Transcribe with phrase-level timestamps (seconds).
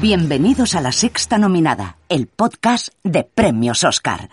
[0.00, 4.30] Bienvenidos a la sexta nominada, el podcast de Premios Oscar.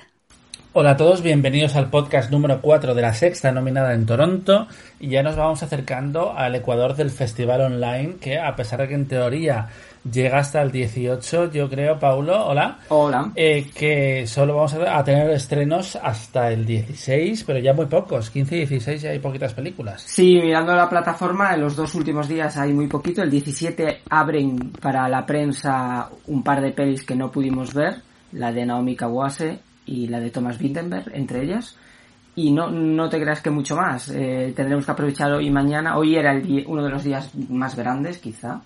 [0.71, 5.09] Hola a todos, bienvenidos al podcast número 4 de la sexta nominada en Toronto y
[5.09, 9.09] ya nos vamos acercando al Ecuador del Festival Online que a pesar de que en
[9.09, 9.67] teoría
[10.03, 12.79] llega hasta el 18, yo creo, Paulo, hola.
[12.89, 13.31] Hola.
[13.35, 18.55] Eh, que solo vamos a, tener estrenos hasta el 16, pero ya muy pocos, 15
[18.55, 20.01] y 16 ya hay poquitas películas.
[20.01, 23.21] Sí, mirando la plataforma, en los dos últimos días hay muy poquito.
[23.21, 28.01] El 17 abren para la prensa un par de pelis que no pudimos ver,
[28.33, 31.75] la de Naomi Kawase y la de Thomas Vinterberg, entre ellas.
[32.35, 34.09] Y no, no te creas que mucho más.
[34.09, 35.97] Eh, tendremos que aprovechar hoy y mañana.
[35.97, 38.61] Hoy era el uno de los días más grandes, quizá.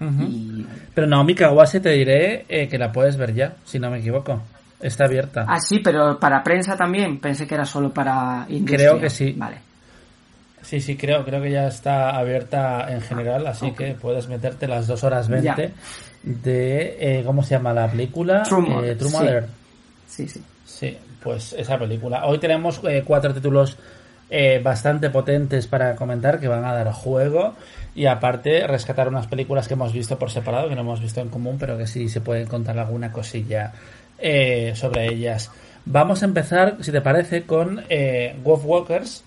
[0.00, 3.98] Y- Pero Naomi Kawase te diré eh, que la puedes ver ya, si no me
[3.98, 4.40] equivoco.
[4.80, 5.44] Está abierta.
[5.48, 7.18] Ah, sí, pero para prensa también.
[7.18, 8.90] Pensé que era solo para industria.
[8.90, 9.34] Creo que sí.
[9.36, 9.56] Vale.
[10.62, 14.86] Sí, sí, creo, creo que ya está abierta en general, así que puedes meterte las
[14.86, 15.54] dos horas 20 Ya.
[16.22, 18.42] de, eh, ¿cómo se llama la película?
[18.42, 19.16] True Mother, Eh, True sí.
[19.16, 19.46] Mother.
[20.06, 20.42] Sí, sí.
[20.66, 22.26] Sí, pues esa película.
[22.26, 23.76] Hoy tenemos eh, cuatro títulos
[24.30, 27.54] eh, bastante potentes para comentar que van a dar juego
[27.94, 31.28] y aparte rescatar unas películas que hemos visto por separado, que no hemos visto en
[31.28, 33.72] común, pero que sí se puede contar alguna cosilla
[34.18, 35.50] eh, sobre ellas.
[35.84, 39.24] Vamos a empezar, si te parece, con eh, Wolf Walkers,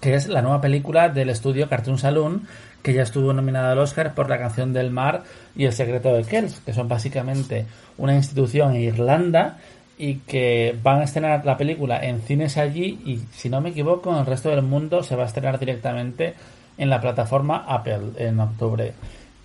[0.00, 2.46] que es la nueva película del estudio Cartoon Saloon,
[2.82, 5.24] que ya estuvo nominada al Oscar por La canción del mar
[5.56, 7.66] y El secreto de Kells, que son básicamente
[7.98, 9.56] una institución en Irlanda
[9.98, 14.10] y que van a estrenar la película en cines allí y, si no me equivoco,
[14.12, 16.34] en el resto del mundo se va a estrenar directamente
[16.76, 18.92] en la plataforma Apple en octubre.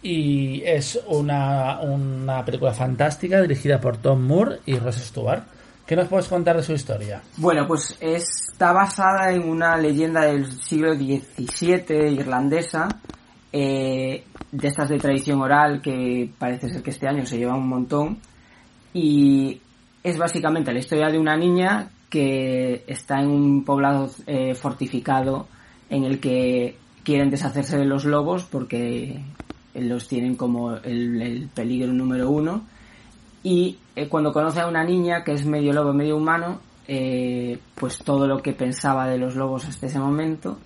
[0.04, 5.44] Y es una, una película fantástica dirigida por Tom Moore y Ross Stewart.
[5.86, 7.22] ¿Qué nos puedes contar de su historia?
[7.38, 12.88] Bueno, pues está basada en una leyenda del siglo XVII irlandesa,
[13.54, 17.68] eh, de estas de tradición oral que parece ser que este año se lleva un
[17.68, 18.20] montón.
[18.94, 19.62] Y
[20.04, 25.48] es básicamente la historia de una niña que está en un poblado eh, fortificado
[25.90, 29.22] en el que quieren deshacerse de los lobos porque
[29.74, 32.64] los tienen como el, el peligro número uno
[33.44, 37.98] y eh, cuando conoce a una niña que es medio lobo, medio humano, eh, pues
[38.00, 40.60] todo lo que pensaba de los lobos hasta ese momento,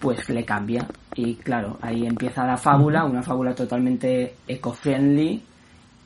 [0.00, 0.88] pues le cambia.
[1.14, 5.42] Y claro, ahí empieza la fábula, una fábula totalmente eco-friendly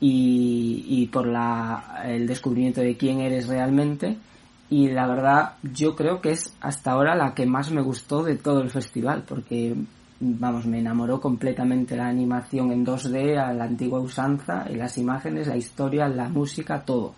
[0.01, 4.17] y, y por la, el descubrimiento de quién eres realmente.
[4.69, 8.35] Y la verdad, yo creo que es hasta ahora la que más me gustó de
[8.35, 9.75] todo el festival, porque
[10.19, 15.47] vamos, me enamoró completamente la animación en 2D, a la antigua usanza, y las imágenes,
[15.47, 17.15] la historia, la música, todo.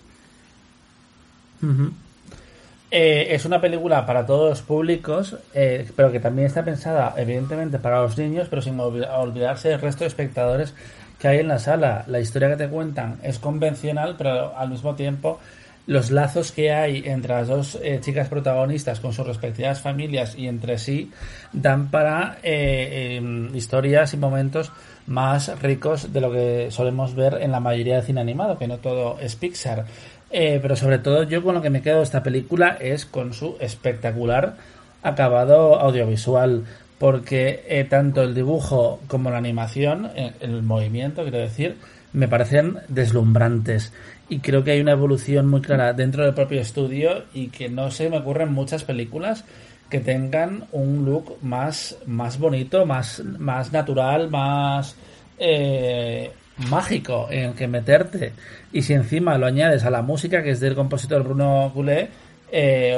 [2.90, 7.80] Eh, es una película para todos los públicos, eh, pero que también está pensada, evidentemente,
[7.80, 10.74] para los niños, pero sin olvi- olvidarse del resto de espectadores
[11.22, 12.04] que hay en la sala.
[12.08, 15.40] La historia que te cuentan es convencional, pero al mismo tiempo
[15.88, 20.48] los lazos que hay entre las dos eh, chicas protagonistas con sus respectivas familias y
[20.48, 21.12] entre sí
[21.52, 24.72] dan para eh, em, historias y momentos
[25.08, 28.78] más ricos de lo que solemos ver en la mayoría de cine animado, que no
[28.78, 29.86] todo es Pixar.
[30.30, 33.34] Eh, pero sobre todo yo con lo que me quedo de esta película es con
[33.34, 34.56] su espectacular
[35.03, 36.64] acabado audiovisual
[37.01, 41.78] porque eh, tanto el dibujo como la animación, eh, el movimiento, quiero decir,
[42.14, 43.91] me parecen deslumbrantes.
[44.29, 47.90] Y creo que hay una evolución muy clara dentro del propio estudio y que no
[47.90, 49.46] se me ocurren muchas películas
[49.90, 54.96] que tengan un look más, más bonito, más, más natural, más
[55.40, 56.29] eh,
[56.70, 58.34] mágico en el que meterte.
[58.72, 62.11] Y si encima lo añades a la música, que es del compositor Bruno Goulet,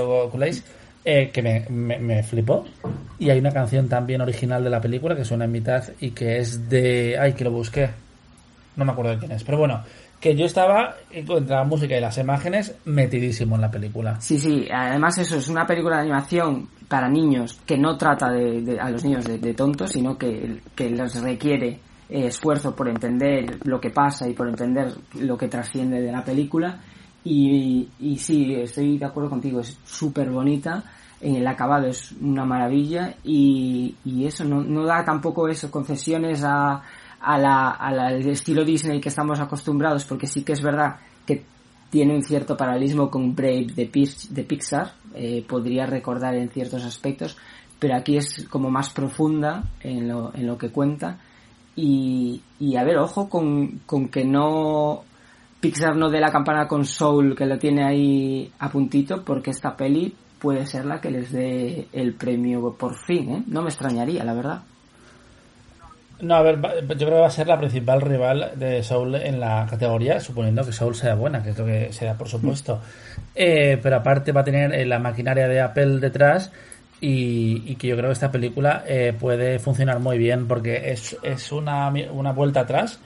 [0.01, 0.62] o Goulet,
[1.06, 2.66] eh, que me, me, me flipó.
[3.20, 6.38] Y hay una canción también original de la película que suena en mitad y que
[6.38, 7.18] es de...
[7.20, 7.90] Ay, que lo busqué.
[8.76, 9.44] No me acuerdo de quién es.
[9.44, 9.84] Pero bueno,
[10.24, 14.22] que yo estaba entre la música y las imágenes metidísimo en la película.
[14.22, 18.80] Sí, sí, además eso es una película de animación para niños que no trata de,
[18.80, 21.80] a los niños de, de tontos, sino que, que les requiere
[22.10, 26.24] eh, esfuerzo por entender lo que pasa y por entender lo que trasciende de la
[26.24, 26.80] película.
[27.25, 27.88] Y,
[28.18, 30.84] sí, estoy de acuerdo contigo, es súper bonita.
[31.22, 36.81] El acabado es una maravilla y, eso no, no da tampoco eso, concesiones a,
[37.22, 40.98] a la, a la- al estilo Disney que estamos acostumbrados, porque sí que es verdad
[41.25, 41.46] que
[41.90, 43.90] tiene un cierto paralelismo con Brave de,
[44.31, 47.38] de Pixar, eh, podría recordar en ciertos aspectos,
[47.80, 51.19] pero aquí es como más profunda en lo, en lo que cuenta.
[51.76, 55.04] Y, y a ver, ojo con, con que no
[55.63, 59.77] Pixar no dé la campana con Soul, que lo tiene ahí a puntito, porque esta
[59.77, 63.44] peli puede ser la que les dé el premio por fin, ¿eh?
[63.48, 64.60] No me extrañaría, la verdad.
[66.19, 69.39] No, a ver, yo creo que va a ser la principal rival de Soul en
[69.39, 72.81] la categoría, suponiendo que Soul sea buena, que lo que será, por supuesto.
[73.33, 76.51] Eh, pero aparte va a tener eh, la maquinaria de Apple detrás
[77.00, 81.54] y, que yo creo que esta película eh, puede funcionar muy bien porque es, es
[81.54, 83.00] una, una vuelta atrás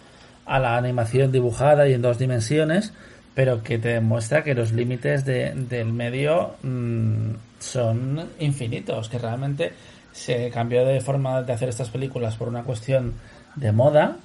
[0.47, 2.93] a la animación dibujada y en dos dimensiones,
[3.35, 9.73] pero que te demuestra que los límites de- del medio mm, son infinitos, que realmente
[10.11, 13.13] se cambió de forma de hacer estas películas por una cuestión
[13.55, 14.17] de moda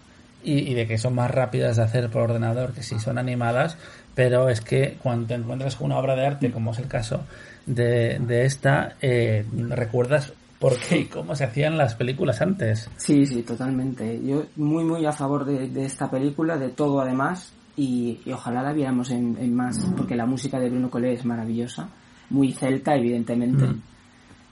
[0.45, 3.77] y, de que son más rápidas de hacer por ordenador que si son animadas,
[4.15, 7.23] pero es que cuando te encuentras con una obra de arte, como es el caso
[7.67, 12.89] de, de esta, eh, recuerdas por qué y cómo se hacían las películas antes.
[12.97, 14.19] Sí, sí, totalmente.
[14.25, 18.63] Yo muy, muy a favor de, de esta película, de todo además, y, y ojalá
[18.63, 21.89] la viéramos en, en más, porque la música de Bruno Collet es maravillosa,
[22.31, 23.67] muy celta, evidentemente.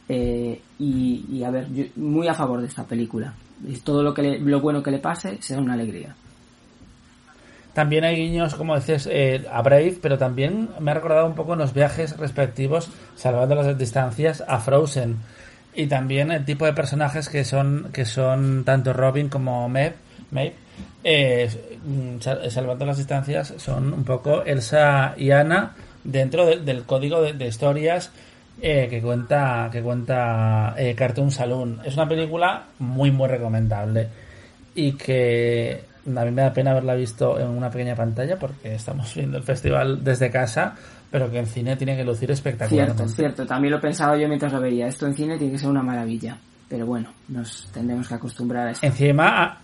[0.09, 3.33] Eh, y, y a ver, yo muy a favor de esta película.
[3.67, 6.15] Y todo lo que le- lo bueno que le pase será una alegría.
[7.75, 11.53] También hay guiños, como dices, eh, a Brave, pero también me ha recordado un poco
[11.53, 15.17] en los viajes respectivos, salvando las distancias, a Frozen.
[15.75, 19.95] Y también el tipo de personajes que son, que son tanto Robin como Maeve,
[20.33, 20.55] Maeve,
[21.05, 25.73] eh, mm, sal- salvando las distancias, son un poco Elsa y Anna
[26.03, 28.11] dentro de- del código de, de historias
[28.63, 31.81] eh, que cuenta, que cuenta eh, Cartoon Saloon.
[31.85, 34.09] Es una película muy, muy recomendable
[34.75, 39.15] y que a mí me da pena haberla visto en una pequeña pantalla porque estamos
[39.15, 40.75] viendo el festival desde casa,
[41.11, 42.87] pero que en cine tiene que lucir espectacular.
[42.87, 43.47] Cierto, cierto.
[43.47, 44.87] También lo pensaba yo mientras lo veía.
[44.87, 46.37] Esto en cine tiene que ser una maravilla.
[46.69, 48.87] Pero bueno, nos tendremos que acostumbrar a esto.
[48.87, 49.59] Encima,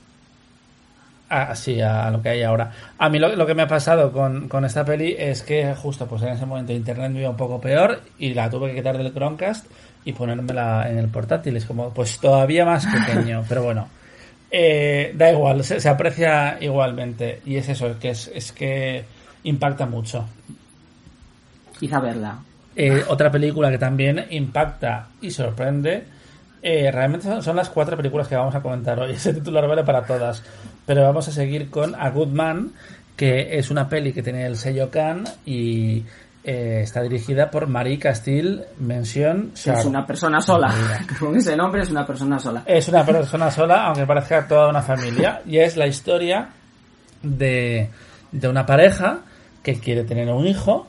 [1.28, 2.72] a, a- sí, a lo que hay ahora.
[2.98, 6.06] A mí lo, lo que me ha pasado con, con esta peli es que justo
[6.06, 8.98] pues en ese momento internet me iba un poco peor y la tuve que quitar
[8.98, 9.66] del Chromecast
[10.04, 11.56] y ponérmela en el portátil.
[11.56, 13.88] Es como, pues todavía más pequeño, pero bueno.
[14.50, 17.40] Eh, da igual, se, se aprecia igualmente.
[17.44, 19.04] Y es eso, que es, es que
[19.44, 20.24] impacta mucho.
[21.78, 22.38] Quizá verla.
[22.74, 26.04] Eh, otra película que también impacta y sorprende.
[26.62, 29.12] eh, realmente son, son las cuatro películas que vamos a comentar hoy.
[29.14, 30.42] Ese titular vale para todas.
[30.84, 32.72] Pero vamos a seguir con A Good Man,
[33.16, 36.04] que es una peli que tiene el sello Cannes y
[36.44, 40.72] eh, está dirigida por Marie Castille Mention Es una persona sola.
[41.18, 42.62] Con ese nombre es una persona sola.
[42.66, 46.48] es una persona sola, aunque parezca toda una familia, y es la historia
[47.22, 47.90] de,
[48.30, 49.20] de una pareja
[49.62, 50.86] que quiere tener un hijo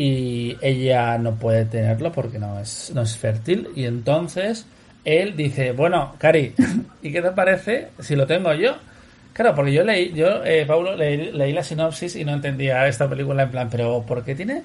[0.00, 4.64] y ella no puede tenerlo porque no es, no es fértil, y entonces
[5.04, 6.54] él dice, bueno, Cari,
[7.02, 8.76] ¿y qué te parece si lo tengo yo?
[9.34, 13.10] Claro, porque yo leí, yo, eh, Paulo, leí, leí la sinopsis y no entendía esta
[13.10, 14.62] película en plan, pero ¿por qué tiene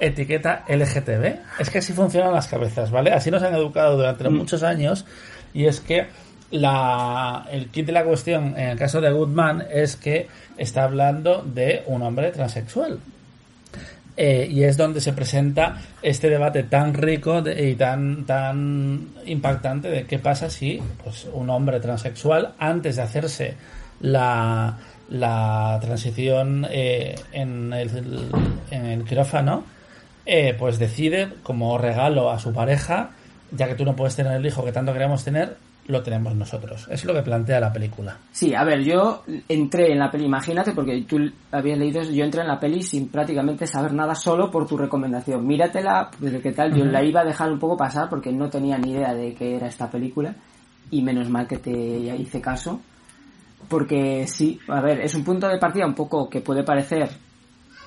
[0.00, 1.60] etiqueta LGTB?
[1.60, 3.12] Es que así funcionan las cabezas, ¿vale?
[3.12, 5.06] Así nos han educado durante muchos años
[5.54, 6.08] y es que
[6.50, 10.26] la, el kit de la cuestión en el caso de Goodman es que
[10.58, 12.98] está hablando de un hombre transexual.
[14.16, 19.88] Eh, y es donde se presenta este debate tan rico de- y tan tan impactante
[19.88, 23.54] de qué pasa si pues un hombre transexual antes de hacerse
[24.02, 24.76] la,
[25.08, 28.28] la transición eh, en, el,
[28.70, 29.64] en el quirófano
[30.26, 33.12] eh, pues decide como regalo a su pareja
[33.50, 36.82] ya que tú no puedes tener el hijo que tanto queremos tener lo tenemos nosotros
[36.82, 40.24] eso es lo que plantea la película Sí, a ver, yo entré en la peli,
[40.24, 41.18] imagínate, porque tú
[41.50, 45.46] habías leído, yo entré en la peli sin prácticamente saber nada solo por tu recomendación.
[45.46, 48.78] Míratela, pues, qué tal, yo la iba a dejar un poco pasar porque no tenía
[48.78, 50.34] ni idea de qué era esta película
[50.90, 52.80] y menos mal que te hice caso.
[53.68, 57.10] Porque sí, a ver, es un punto de partida un poco que puede parecer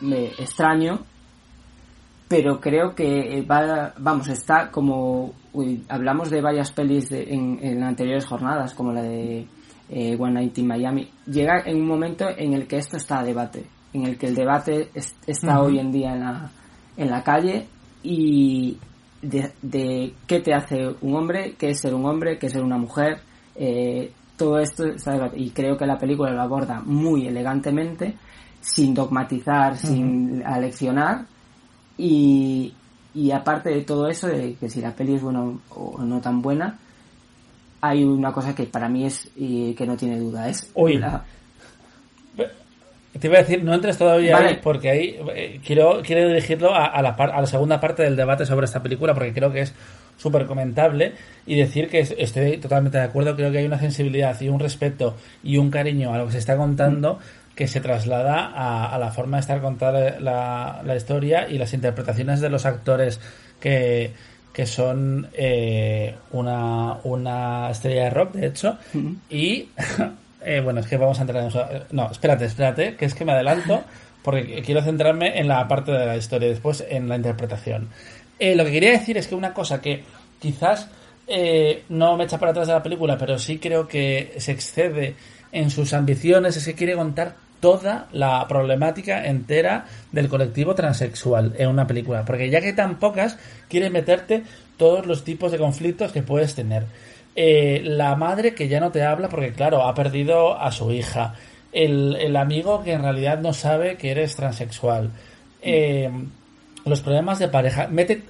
[0.04, 1.00] eh, extraño,
[2.27, 7.60] pero creo que eh, va, vamos, está como uy, hablamos de varias pelis de- en,
[7.62, 9.46] en anteriores jornadas, como la de
[9.89, 13.24] eh, One Night in Miami, llega en un momento en el que esto está a
[13.24, 13.65] debate.
[13.94, 16.51] en el que el debate es- está hoy en día en la,
[16.98, 17.65] en la calle
[18.03, 18.77] y
[19.22, 22.63] de, de qué te hace un hombre, qué es ser un hombre, qué es ser
[22.63, 23.20] una mujer,
[23.55, 28.15] eh, todo esto está debate- y creo que la película lo aborda muy elegantemente,
[28.60, 31.25] sin dogmatizar, sin aleccionar
[31.98, 32.74] y,
[33.14, 36.42] y aparte de todo eso, de que si la peli es buena o no tan
[36.42, 36.78] buena,
[37.82, 40.98] hay una cosa que para mí es y que no tiene duda, es Uy.
[40.98, 41.24] la-
[43.20, 44.48] Te iba a decir, no entres todavía Vale.
[44.50, 48.04] ahí porque ahí eh, quiero, quiero dirigirlo a, a la par- a la segunda parte
[48.04, 49.74] del debate sobre esta película porque creo que es
[50.18, 51.14] súper comentable
[51.48, 54.60] y decir que es- estoy totalmente de acuerdo, creo que hay una sensibilidad y un
[54.60, 57.20] respeto y un cariño a lo que se está contando
[57.56, 61.74] que se traslada a, a la forma de estar contada la, la historia y las
[61.74, 63.20] interpretaciones de los actores
[63.60, 64.12] que,
[64.52, 68.78] que son eh, una, una estrella de rock, de hecho,
[69.30, 69.70] y
[70.46, 71.66] eh, bueno, es que vamos a entrar en eso.
[71.92, 73.84] No, espérate, espérate, que es que me adelanto
[74.22, 77.90] porque quiero centrarme en la parte de la historia y después en la interpretación.
[78.40, 80.04] Eh, lo que quería decir es que una cosa que
[80.40, 80.90] quizás
[81.28, 85.16] eh, no me echa para atrás de la película, pero sí creo que se excede
[85.52, 91.67] en sus ambiciones, es que quiere contar toda la problemática entera del colectivo transexual en
[91.67, 92.24] una película.
[92.24, 94.43] Porque ya que tan pocas, quiere meterte
[94.77, 96.86] todos los tipos de conflictos que puedes tener.
[97.36, 101.34] Eh, la madre que ya no te habla porque, claro, ha perdido a su hija.
[101.72, 105.10] El, el amigo que en realidad no sabe que eres transexual.
[105.63, 106.12] Eh,
[106.86, 107.88] los problemas de pareja.
[107.88, 108.22] Mete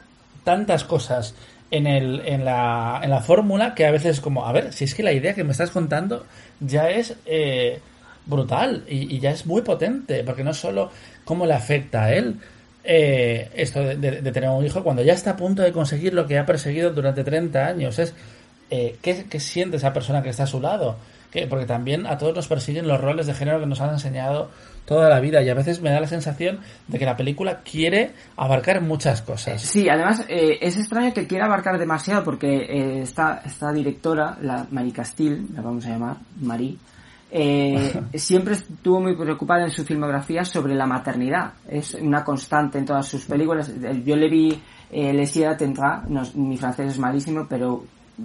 [0.45, 1.35] tantas cosas
[1.71, 4.85] en, el, en la, en la fórmula que a veces es como, a ver, si
[4.85, 6.25] es que la idea que me estás contando
[6.61, 7.81] ya es eh,
[8.25, 10.89] brutal y, ya es muy potente, porque no solo
[11.23, 12.39] cómo le afecta a él
[12.83, 16.27] eh, esto de, de- tener un hijo cuando ya está a punto de conseguir lo
[16.27, 18.13] que ha perseguido durante 30 años, es
[18.69, 20.97] eh, ¿qué, qué siente esa persona que está a su lado?
[21.31, 24.49] Que- porque también a todos nos persiguen los roles de género que nos han enseñado
[24.85, 28.11] toda la vida y a veces me da la sensación de que la película quiere
[28.37, 29.63] abarcar muchas cosas.
[29.63, 33.41] Sí, además eh, es extraño que quiera abarcar demasiado porque eh, esta,
[33.73, 36.77] directora, la Mari Castil, la vamos a llamar, Mari,
[37.31, 41.53] eh, siempre estuvo muy preocupada en su filmografía sobre la maternidad.
[41.67, 43.73] Es una constante en todas sus películas.
[44.05, 47.83] Yo le vi eh, Les Tendrá, no, mi francés es malísimo, pero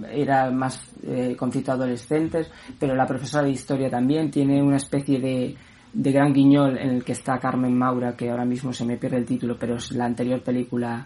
[0.09, 5.55] era más eh, conflicto adolescentes, pero la profesora de historia también tiene una especie de,
[5.93, 9.17] de gran guiñol en el que está Carmen Maura, que ahora mismo se me pierde
[9.17, 11.05] el título, pero es la anterior película,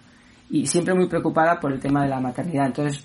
[0.49, 2.67] y siempre muy preocupada por el tema de la maternidad.
[2.67, 3.03] Entonces,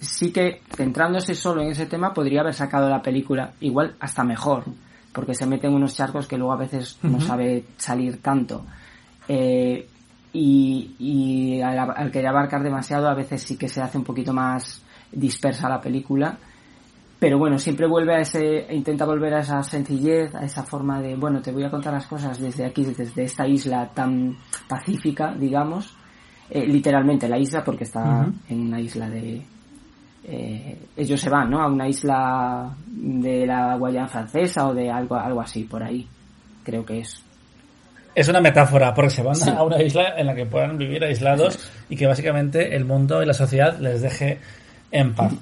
[0.00, 4.64] sí que centrándose solo en ese tema, podría haber sacado la película igual hasta mejor,
[5.12, 8.64] porque se meten unos charcos que luego a veces no sabe salir tanto.
[9.28, 9.86] Eh,
[10.32, 14.32] y y al, al querer abarcar demasiado, a veces sí que se hace un poquito
[14.32, 14.82] más
[15.12, 16.38] dispersa la película.
[17.20, 21.16] Pero bueno, siempre vuelve a ese, intenta volver a esa sencillez, a esa forma de,
[21.16, 25.94] bueno, te voy a contar las cosas desde aquí, desde esta isla tan pacífica, digamos,
[26.50, 29.40] eh, literalmente la isla, porque está en una isla de,
[30.28, 31.62] eh, ellos se van, ¿no?
[31.62, 36.06] A una isla de la Guayana francesa o de algo, algo así por ahí,
[36.64, 37.22] creo que es.
[38.14, 39.48] Es una metáfora, porque se van Sí.
[39.50, 43.26] a una isla en la que puedan vivir aislados y que básicamente el mundo y
[43.26, 44.38] la sociedad les deje
[44.90, 45.32] en paz.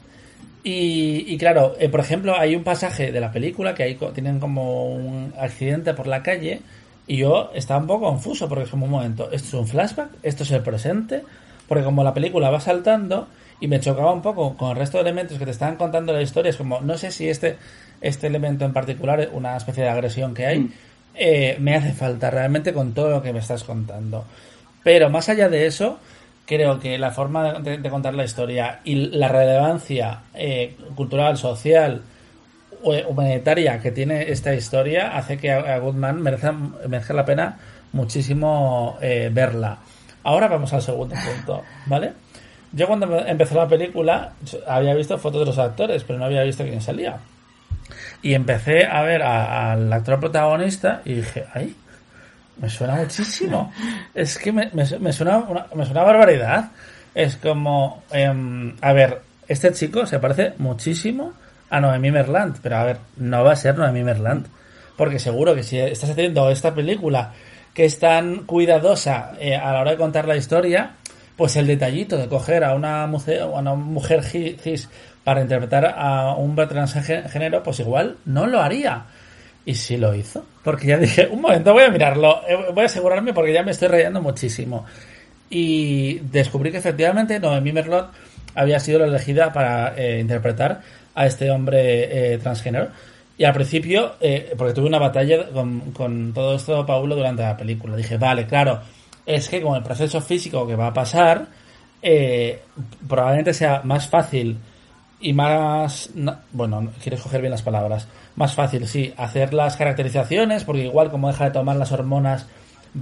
[0.62, 4.38] Y, y claro, eh, por ejemplo, hay un pasaje de la película que co- tienen
[4.38, 6.60] como un accidente por la calle
[7.08, 10.10] y yo estaba un poco confuso porque es como un momento, esto es un flashback,
[10.22, 11.22] esto es el presente,
[11.66, 13.26] porque como la película va saltando
[13.60, 16.22] y me chocaba un poco con el resto de elementos que te estaban contando la
[16.22, 17.56] historia, es como, no sé si este,
[18.00, 20.72] este elemento en particular, una especie de agresión que hay, Mm.
[21.16, 24.24] eh, me hace falta realmente con todo lo que me estás contando.
[24.84, 25.98] Pero más allá de eso,
[26.46, 32.02] creo que la forma de, de- contar la historia y la relevancia eh, cultural, social,
[32.82, 37.58] humanitaria que tiene esta historia hace que a, Goodman merezca, merezca la pena
[37.92, 39.78] muchísimo eh, verla.
[40.24, 42.12] Ahora vamos al segundo punto, ¿vale?
[42.72, 44.32] Yo cuando empezó la película
[44.66, 47.18] había visto fotos de los actores, pero no había visto quién salía.
[48.20, 51.74] Y empecé a ver al actor protagonista y dije, ¡ay!
[52.58, 53.72] Me suena muchísimo.
[54.14, 56.70] Es que me, me, me suena una, me suena barbaridad.
[57.14, 61.32] Es como, em, a ver, este chico se parece muchísimo
[61.70, 64.46] a Noemí Merland, pero a ver, no va a ser Noemí Merland.
[64.96, 67.32] Porque seguro que si estás haciendo esta película
[67.72, 70.96] que es tan cuidadosa eh, a la hora de contar la historia,
[71.36, 74.88] pues el detallito de coger a una mujer, a una mujer cis
[75.22, 79.04] para interpretar a un transgénero, pues igual no lo haría.
[79.64, 80.44] Y sí lo hizo.
[80.64, 83.70] Porque ya dije, un momento, voy a mirarlo, eh, voy a asegurarme porque ya me
[83.70, 84.86] estoy rayando muchísimo.
[85.50, 88.10] Y descubrí que efectivamente Noemí Merlot
[88.54, 90.80] había sido la elegida para eh, interpretar
[91.18, 92.88] a este hombre eh, transgénero.
[93.36, 97.96] Y al principio, eh, porque tuve una batalla con, todo esto, Paulo, durante la película.
[97.96, 98.80] Dije, vale, claro,
[99.26, 101.46] es que con el proceso físico que va a pasar,
[102.02, 102.60] eh,
[103.08, 104.56] probablemente sea más fácil
[105.20, 106.10] y más...
[106.14, 108.06] no- bueno, no- quiero escoger bien las palabras.
[108.36, 112.46] Más fácil, sí, hacer las caracterizaciones, porque igual como deja de tomar las hormonas,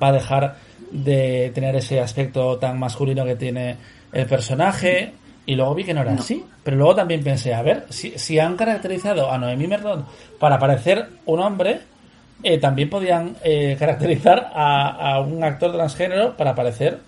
[0.02, 0.56] va a dejar
[0.90, 3.76] de tener ese aspecto tan masculino que tiene
[4.12, 5.12] el personaje.
[5.46, 6.44] Y luego vi que no era así.
[6.64, 10.04] Pero luego también pensé, a ver, si, si han caracterizado a Noemí Merlón
[10.38, 11.80] para parecer un hombre,
[12.42, 16.98] eh, también podían eh, caracterizar a, a un actor transgénero para parecer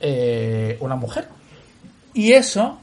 [0.00, 1.26] eh, una mujer.
[2.14, 2.78] Y eso,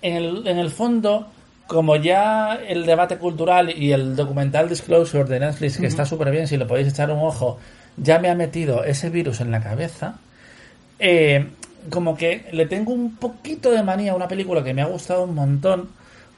[0.00, 1.28] en el, en el fondo,
[1.66, 6.48] como ya el debate cultural y el documental Disclosure de Netflix, que está súper bien,
[6.48, 7.58] si lo podéis echar un ojo,
[7.96, 10.16] ya me ha metido ese virus en la cabeza,
[10.98, 11.46] eh,
[11.90, 15.24] como que le tengo un poquito de manía a una película que me ha gustado
[15.24, 15.90] un montón,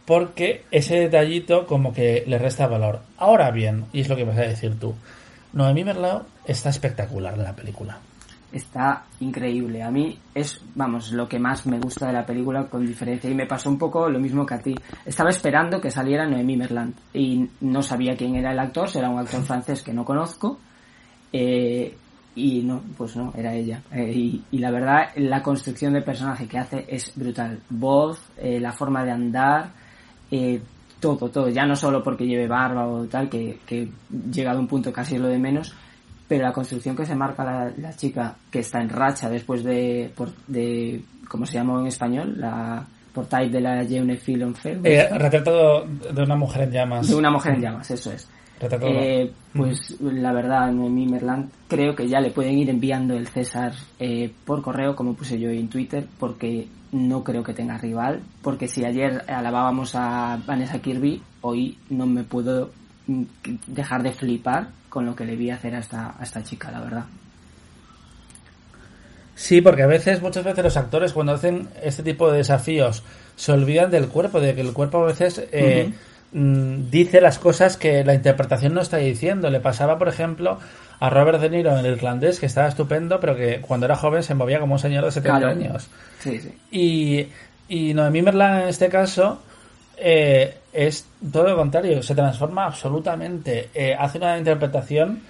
[0.04, 3.00] porque ese detallito como que le resta valor.
[3.18, 4.94] Ahora bien, y es lo que vas a decir tú,
[5.52, 7.98] Noemí Merlao está espectacular en la película.
[8.52, 9.82] Está increíble.
[9.82, 13.28] A mí es, vamos, lo que más me gusta de la película con diferencia.
[13.28, 14.74] Y me pasó un poco lo mismo que a ti.
[15.04, 18.88] Estaba esperando que saliera Noemí Merland y no sabía quién era el actor.
[18.88, 20.60] Será un actor francés que no conozco.
[21.32, 21.96] Eh,
[22.36, 23.82] y no, pues no, era ella.
[23.92, 27.60] Eh, y, y la verdad, la construcción del personaje que hace es brutal.
[27.70, 29.70] Voz, eh, la forma de andar,
[30.30, 30.60] eh,
[31.00, 31.48] todo, todo.
[31.48, 33.88] Ya no solo porque lleve barba o tal, que, que
[34.32, 35.74] llegado a un punto casi es lo de menos,
[36.26, 40.10] pero la construcción que se marca la, la chica que está en racha después de,
[40.16, 42.34] por, de ¿cómo se llama en español?
[42.38, 45.08] La por type de la Jeune en Feu, Eh,
[46.12, 47.06] de una mujer en llamas.
[47.08, 48.28] de una mujer en llamas, eso es.
[48.82, 53.72] Eh, pues la verdad, Noemí Merland, creo que ya le pueden ir enviando el César
[53.98, 58.20] eh, por correo, como puse yo en Twitter, porque no creo que tenga rival.
[58.42, 62.70] Porque si ayer alabábamos a Vanessa Kirby, hoy no me puedo
[63.06, 63.22] mm,
[63.66, 66.80] dejar de flipar con lo que le vi hacer a esta, a esta chica, la
[66.80, 67.04] verdad.
[69.34, 73.02] Sí, porque a veces, muchas veces los actores cuando hacen este tipo de desafíos
[73.36, 75.92] se olvidan del cuerpo, de que el cuerpo a veces eh,
[76.34, 79.50] dice las cosas que la interpretación no está diciendo.
[79.50, 80.58] Le pasaba, por ejemplo,
[80.98, 84.22] a Robert De Niro en el irlandés, que estaba estupendo, pero que cuando era joven
[84.22, 85.52] se movía como un señor de 70 Claro.
[85.52, 85.86] años.
[86.18, 86.52] Sí, sí.
[86.70, 87.28] Y,
[87.68, 89.40] y Noemí Merlan en este caso
[89.96, 95.20] eh, es todo lo contrario, se transforma absolutamente, eh, hace una interpretación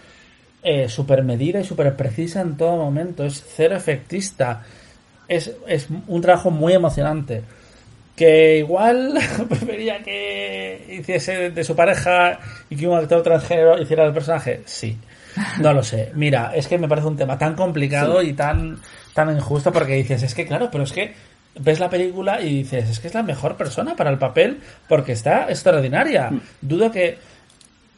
[0.62, 4.62] eh, súper medida y súper precisa en todo momento, es cero efectista,
[5.28, 7.42] es, es un trabajo muy emocionante.
[8.16, 12.38] Que igual prefería que hiciese de su pareja
[12.70, 14.62] y que un actor transgénero hiciera el personaje.
[14.66, 14.96] Sí,
[15.60, 16.12] no lo sé.
[16.14, 18.78] Mira, es que me parece un tema tan complicado y tan,
[19.12, 21.12] tan injusto porque dices, es que claro, pero es que
[21.58, 25.12] ves la película y dices, es que es la mejor persona para el papel porque
[25.12, 26.30] está extraordinaria.
[26.60, 27.18] Dudo que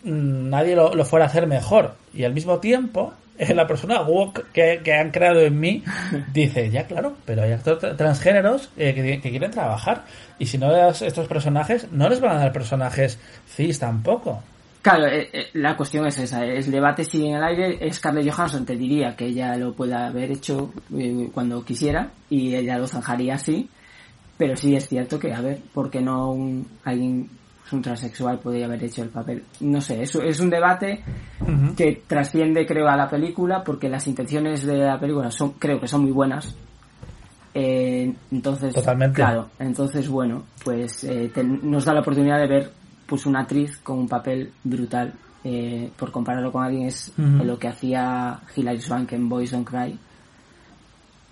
[0.05, 1.95] mm, nadie lo, lo fuera a hacer mejor.
[2.15, 5.85] Y al mismo tiempo, la persona woke que, que han creado en mí
[6.33, 10.05] dice, ya claro, pero hay actores tra- transgéneros eh, que, quieren trabajar.
[10.39, 14.43] Y si no das estos personajes, no les van a dar personajes cis tampoco.
[14.83, 18.65] Claro, eh, eh, la cuestión es esa, el debate sigue en el aire, Scarlett Johansson
[18.65, 23.35] te diría que ella lo puede haber hecho eh, cuando quisiera y ella lo zanjaría
[23.35, 23.69] así,
[24.39, 27.29] pero sí es cierto que, a ver, ¿por qué no un, alguien,
[27.67, 29.43] pues, un transexual podría haber hecho el papel?
[29.61, 31.03] No sé, es, es un debate
[31.77, 35.89] que trasciende creo a la película porque las intenciones de la película son creo que
[35.89, 36.55] son muy buenas.
[37.55, 39.17] Eh, entonces, Totalmente.
[39.17, 42.71] claro, entonces bueno, pues eh, nos da la oportunidad de ver
[43.05, 45.13] pues una actriz con un papel brutal.
[45.43, 49.99] Eh, por compararlo con alguien es lo que hacía Hilary Swank en Boys Don't Cry.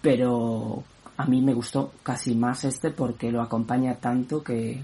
[0.01, 0.83] Pero
[1.17, 4.81] a mí me gustó casi más este porque lo acompaña tanto que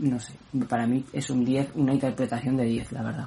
[0.00, 0.34] no sé,
[0.68, 3.26] para mí es un 10, una interpretación de 10, la verdad.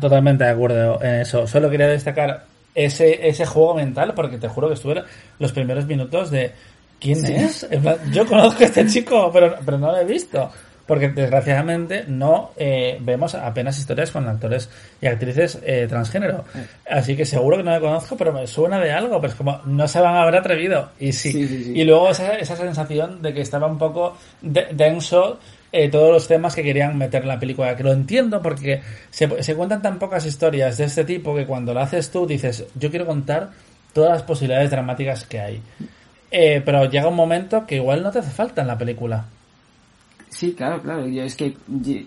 [0.00, 1.46] Totalmente de acuerdo en eso.
[1.46, 5.02] Solo quería destacar ese, ese juego mental, porque te juro que estuve
[5.38, 6.52] los primeros minutos de
[6.98, 7.66] ¿quién es?
[8.12, 10.50] Yo conozco a este chico, pero, pero no lo he visto.
[10.86, 14.68] Porque desgraciadamente no eh, vemos apenas historias con actores
[15.00, 16.44] y actrices eh, transgénero.
[16.90, 19.18] Así que seguro que no me conozco, pero me suena de algo.
[19.20, 20.90] Pero es como, no se van a haber atrevido.
[21.00, 21.32] Y sí.
[21.32, 21.72] Sí, sí, sí.
[21.74, 25.38] Y luego esa, esa sensación de que estaba un poco de- denso
[25.72, 27.74] eh, todos los temas que querían meter en la película.
[27.76, 31.72] Que lo entiendo porque se, se cuentan tan pocas historias de este tipo que cuando
[31.72, 33.48] lo haces tú dices, yo quiero contar
[33.94, 35.62] todas las posibilidades dramáticas que hay.
[36.30, 39.24] Eh, pero llega un momento que igual no te hace falta en la película.
[40.34, 41.06] Sí, claro, claro.
[41.06, 41.56] Yo es que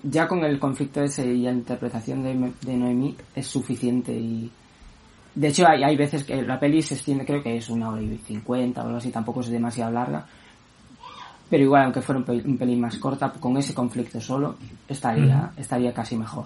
[0.03, 4.51] ya con el conflicto ese y la interpretación de, de Noemí es suficiente y...
[5.33, 8.01] De hecho, hay, hay veces que la peli se extiende, creo que es una hora
[8.01, 10.25] y cincuenta o algo así, tampoco es demasiado larga.
[11.49, 14.55] pero igual aunque fuera un, pel- un pelín más corta, con ese conflicto solo,
[14.87, 16.45] estaría, estaría casi mejor.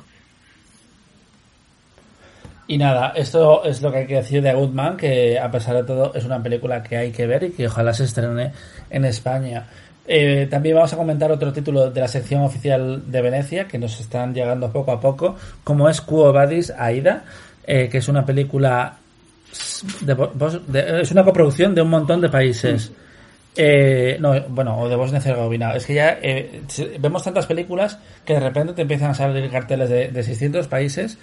[2.68, 5.84] Y nada, esto es lo que hay que decir de Goodman, que a pesar de
[5.84, 8.52] todo es una película que hay que ver y que ojalá se estrene
[8.90, 9.68] en España.
[10.08, 14.00] Eh, también vamos a comentar otro título de la sección oficial de Venecia, que nos
[14.00, 17.24] están llegando poco a poco, como es Quo Vadis Aida,
[17.66, 18.98] eh, que es una película
[20.02, 22.92] de, es una coproducción de un montón de países.
[23.56, 25.76] Eh, no, bueno, o de Bosnia y Herzegovina.
[25.76, 26.62] Es que ya eh,
[27.00, 31.18] vemos tantas películas que de repente te empiezan a salir carteles de, de 600 países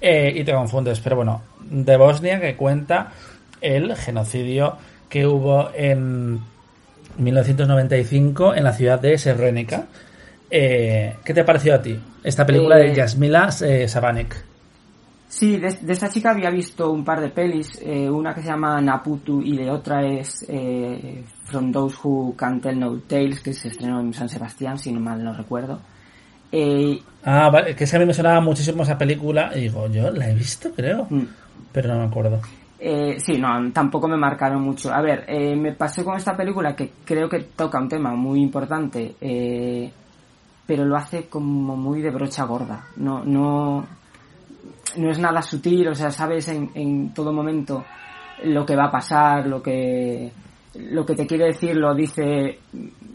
[0.00, 1.00] eh, y te confundes.
[1.00, 3.12] Pero bueno, de Bosnia que cuenta
[3.60, 4.76] el genocidio
[5.08, 6.40] que hubo en
[7.18, 9.86] 1995 en la ciudad de Srebrenica.
[10.50, 14.44] Eh, ¿Qué te pareció a ti esta película Eh, de Yasmila eh, Sabanek?
[15.28, 18.46] Sí, de, de esta chica había visto un par de pelis, eh, una que se
[18.48, 23.52] llama Naputu y de otra es eh, From Those Who Can Tell No Tales, que
[23.52, 25.80] se estrenó en San Sebastián, si no mal no recuerdo.
[26.50, 29.86] Eh, Ah, vale, que es que a mí me sonaba muchísimo esa película y digo,
[29.90, 31.24] yo la he visto, creo, mm,
[31.72, 32.40] pero no me acuerdo.
[32.78, 34.92] Eh, sí, no, tampoco me marcaron mucho.
[34.92, 38.40] A ver, eh, me pasé con esta película que creo que toca un tema muy
[38.40, 39.90] importante, eh,
[40.66, 42.86] pero lo hace como muy de brocha gorda.
[42.96, 43.86] No, no,
[44.96, 47.84] no es nada sutil, o sea, sabes en, en todo momento
[48.44, 50.30] lo que va a pasar, lo que
[50.74, 52.60] lo que te quiere decir lo dice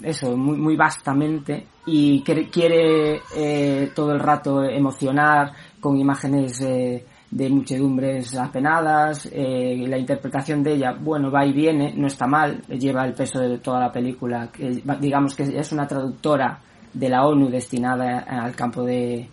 [0.02, 7.06] eso muy, muy vastamente y quiere, quiere, eh, todo el rato emocionar con imágenes eh,
[7.34, 12.62] de muchedumbres apenadas eh, la interpretación de ella bueno va y viene no está mal
[12.68, 16.60] lleva el peso de toda la película que, digamos que es una traductora
[16.94, 19.28] de la ONU destinada al campo de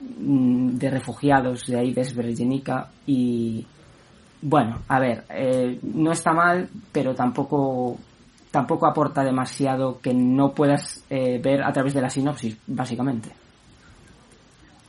[0.00, 2.02] mm, de refugiados de ahí de
[3.06, 3.66] y
[4.40, 7.98] bueno, a ver, eh, no está mal, pero tampoco
[8.50, 13.30] tampoco aporta demasiado que no puedas eh, ver a través de la sinopsis, básicamente.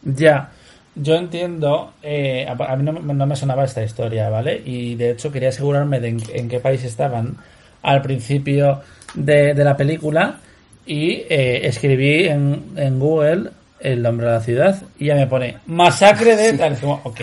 [0.03, 0.51] Ya,
[1.01, 4.61] yo entiendo, eh, a, mí no, me- sonaba esta historia, ¿vale?
[4.65, 7.37] Y de hecho quería asegurarme de en, en qué país estaban
[7.81, 8.81] al principio
[9.13, 10.39] de, la película
[10.85, 15.57] y eh, escribí en, en Google el nombre de la ciudad y ya me pone
[15.67, 16.77] masacre de tal.
[16.77, 17.15] Como, ok.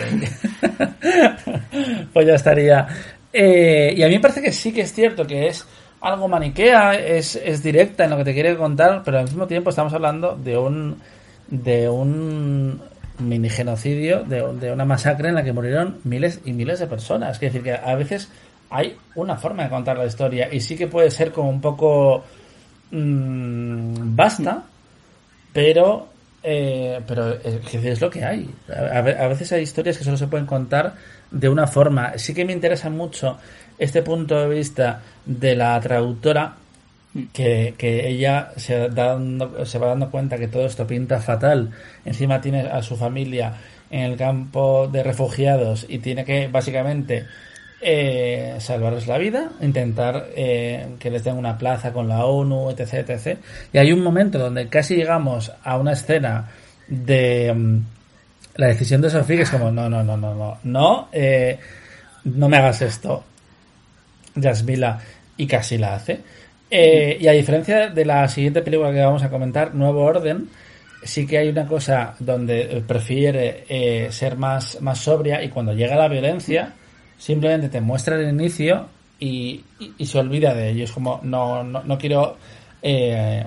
[2.13, 2.87] pues ya estaría.
[3.31, 5.65] Eh, y a mí me parece que sí que es cierto que es
[6.01, 9.69] algo maniquea, es, es directa en lo que te quiere contar, pero al mismo tiempo
[9.69, 10.97] estamos hablando de un
[11.49, 12.81] de un
[13.19, 17.35] mini genocidio, de, una masacre en la que murieron miles y miles de personas.
[17.35, 18.29] Es decir, que a veces
[18.69, 22.23] hay una forma de contar la historia y sí que puede ser como un poco
[22.91, 24.63] mm, basta,
[25.53, 26.07] pero
[26.43, 28.49] eh, pero es, que es lo que hay.
[28.69, 30.95] A- a veces hay historias que solo se pueden contar
[31.31, 32.17] de una forma.
[32.17, 33.37] Sí que me interesa mucho
[33.77, 36.55] este punto de vista de la traductora,
[37.33, 41.71] que, ella se, dando, se va dando cuenta que todo esto pinta fatal.
[42.05, 43.53] Encima tiene a su familia
[43.89, 47.25] en el campo de refugiados y tiene que básicamente
[47.81, 53.09] eh, salvarles la vida, intentar eh, que les den una plaza con la ONU, etc,
[53.09, 53.37] etc.
[53.71, 56.49] Y hay un momento donde casi llegamos a una escena
[56.87, 57.79] de mm,
[58.55, 61.59] la decisión de Sofía que es como, no, no, no, no, no, no, eh,
[62.23, 63.23] no me hagas esto,
[64.35, 64.99] Yasmila,
[65.37, 66.21] y casi la hace.
[66.69, 70.49] Eh, y a diferencia de la siguiente película que vamos a comentar, Nuevo Orden,
[71.03, 75.95] sí que hay una cosa donde prefiere eh, ser más, más sobria y cuando llega
[75.95, 76.73] la violencia,
[77.17, 78.87] simplemente te muestra el inicio
[79.19, 79.63] y,
[79.97, 80.83] y- se olvida de ello.
[80.83, 82.37] Es como, no, no, no quiero
[82.81, 83.45] eh,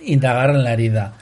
[0.00, 1.12] indagar en la herida.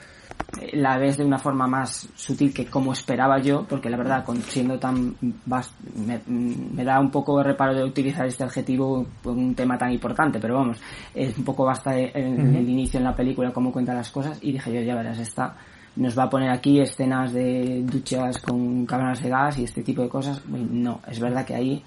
[0.72, 4.40] La ves de una forma más sutil que como esperaba yo, porque la verdad, con,
[4.42, 9.54] siendo tan me, me da un poco de reparo de utilizar este adjetivo en un
[9.54, 10.80] tema tan importante, pero vamos,
[11.14, 14.38] es un poco basta en, en el inicio en la película cómo cuenta las cosas
[14.42, 15.56] y dije yo, ya verás, esta
[15.96, 20.02] nos va a poner aquí escenas de duchas con cámaras de gas y este tipo
[20.02, 20.42] de cosas.
[20.46, 21.82] No, es verdad que ahí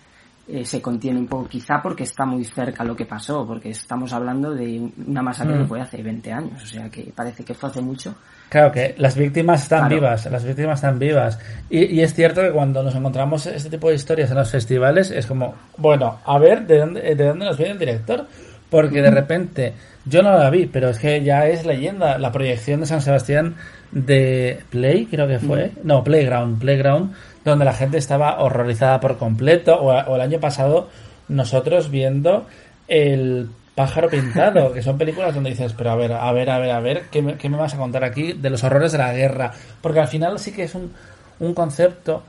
[0.48, 4.12] eh, se contiene un poco, quizá porque está muy cerca lo que pasó, porque estamos
[4.14, 5.62] hablando de una masacre Mm.
[5.62, 8.16] que fue hace 20 años, o sea que parece que fue hace mucho.
[8.50, 9.96] Claro que las víctimas están Claro.
[9.96, 11.38] vivas, las víctimas están vivas.
[11.70, 15.12] Y, y es cierto que cuando nos encontramos este tipo de historias en los festivales
[15.12, 18.26] es como, bueno, a ver de dónde, de dónde nos viene el director.
[18.70, 19.74] Porque de repente,
[20.06, 23.56] yo no la vi, pero es que ya es leyenda, la proyección de San Sebastián
[23.92, 29.74] de Play, creo que fue, no, Playground, Playground, donde la gente estaba horrorizada por completo,
[29.76, 30.88] o, o el año pasado
[31.30, 32.46] nosotros viendo
[32.88, 36.72] el pájaro pintado, que son películas donde dices, pero a ver, a ver, a ver,
[36.72, 39.14] a ver, ¿qué me, qué me vas a contar aquí de los horrores de la
[39.14, 39.54] guerra?
[39.82, 40.92] Porque al final sí que es un,
[41.40, 42.24] un concepto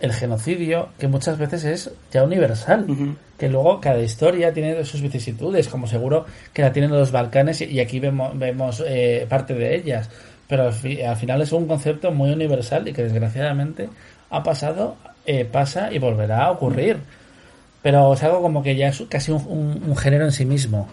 [0.00, 2.86] el genocidio, que muchas veces es ya universal.
[3.38, 6.24] Que luego cada historia tiene sus vicisitudes, como seguro
[6.54, 10.08] que la tienen los Balcanes y- y aquí vemos, vemos eh, parte de ellas.
[10.48, 13.88] Pero al, fi- al final es un concepto muy universal y que desgraciadamente
[14.30, 14.96] ha pasado,
[15.26, 16.98] eh, pasa y volverá a ocurrir.
[17.84, 20.88] Pero es algo como que ya es casi un, género en sí mismo.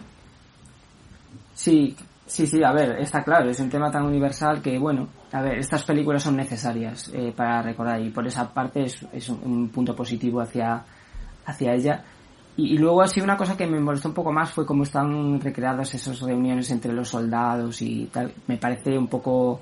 [1.56, 5.42] Sí, sí, sí, a ver, está claro, es un tema tan universal que, bueno, a
[5.42, 9.70] ver, estas películas son necesarias eh, para recordar y por esa parte es, un, un
[9.70, 10.84] punto positivo hacia,
[11.46, 12.04] hacia ella.
[12.58, 15.94] Y, luego así una cosa que me molestó un poco más fue cómo están recreadas
[15.94, 18.34] esas reuniones entre los soldados y tal.
[18.48, 19.62] Me parece un poco,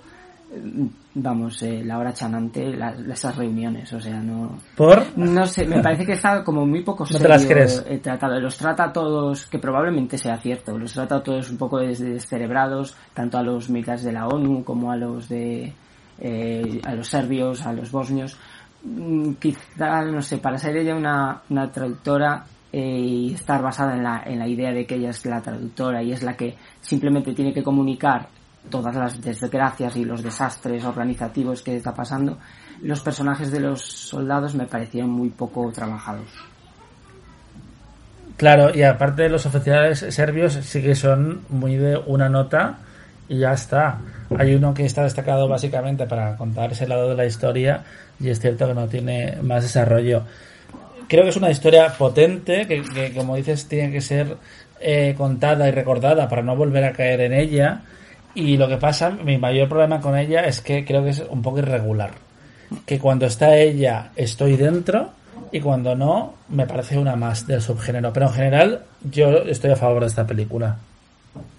[1.16, 4.58] vamos, eh, la hora chanante, la- esas reuniones, o sea, no...
[4.76, 5.18] ¿Por?
[5.18, 7.86] No sé, me parece que está como muy poco No te las serio, crees.
[7.88, 8.40] eh, tratado.
[8.40, 12.00] Los trata a todos, que probablemente sea cierto, los trata a todos un poco des-
[12.00, 15.74] descerebrados, tanto a los militares de la ONU como a los de
[16.22, 18.38] eh, a los serbios, a los bosnios.
[18.84, 24.04] Mm, Quizá, no sé, para ser ella una, una traductora eh, y estar basada en
[24.04, 27.34] la, en la idea de que ella es la traductora y es la que simplemente
[27.34, 28.28] tiene que comunicar
[28.70, 32.38] todas las desgracias y los desastres organizativos que está pasando,
[32.82, 36.28] los personajes de los soldados me parecieron muy poco trabajados.
[38.38, 42.78] Claro, y aparte los oficiales serbios sí que son muy de una nota
[43.28, 44.00] y ya está.
[44.38, 47.84] Hay uno que está destacado básicamente para contar ese lado de la historia
[48.20, 50.24] y es cierto que no tiene más desarrollo.
[51.10, 54.38] Creo que es una historia potente que, que, como dices, tiene que ser
[54.80, 57.82] eh, contada y recordada para no volver a caer en ella.
[58.36, 61.42] Y lo que pasa, mi mayor problema con ella es que creo que es un
[61.42, 62.12] poco irregular.
[62.86, 65.12] Que cuando está ella estoy dentro
[65.52, 68.14] y cuando no me parece una más del subgénero.
[68.14, 70.78] Pero en general yo estoy a favor de esta película.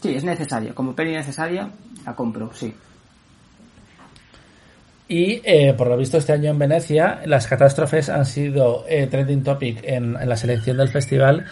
[0.00, 0.72] Sí, es necesaria.
[0.72, 1.68] Como peli necesaria,
[2.04, 2.72] la compro, sí.
[5.09, 9.42] Y eh, por lo visto este año en Venecia las catástrofes han sido eh, trending
[9.42, 11.46] topic en, en la selección del festival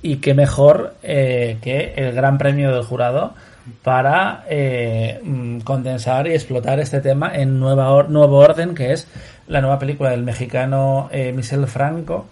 [0.00, 3.34] y qué mejor eh, que el gran premio del jurado
[3.82, 9.06] para eh, mm, condensar y explotar este tema en Nueva Or- Nuevo Orden, que es
[9.48, 12.26] la nueva película del mexicano eh, Michel Franco,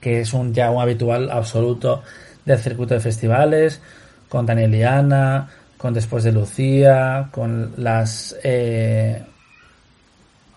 [0.00, 2.02] que es un ya un habitual absoluto
[2.44, 3.80] del circuito de festivales,
[4.28, 8.36] con Daniel y Ana, con Después de Lucía, con las...
[8.44, 9.22] eh,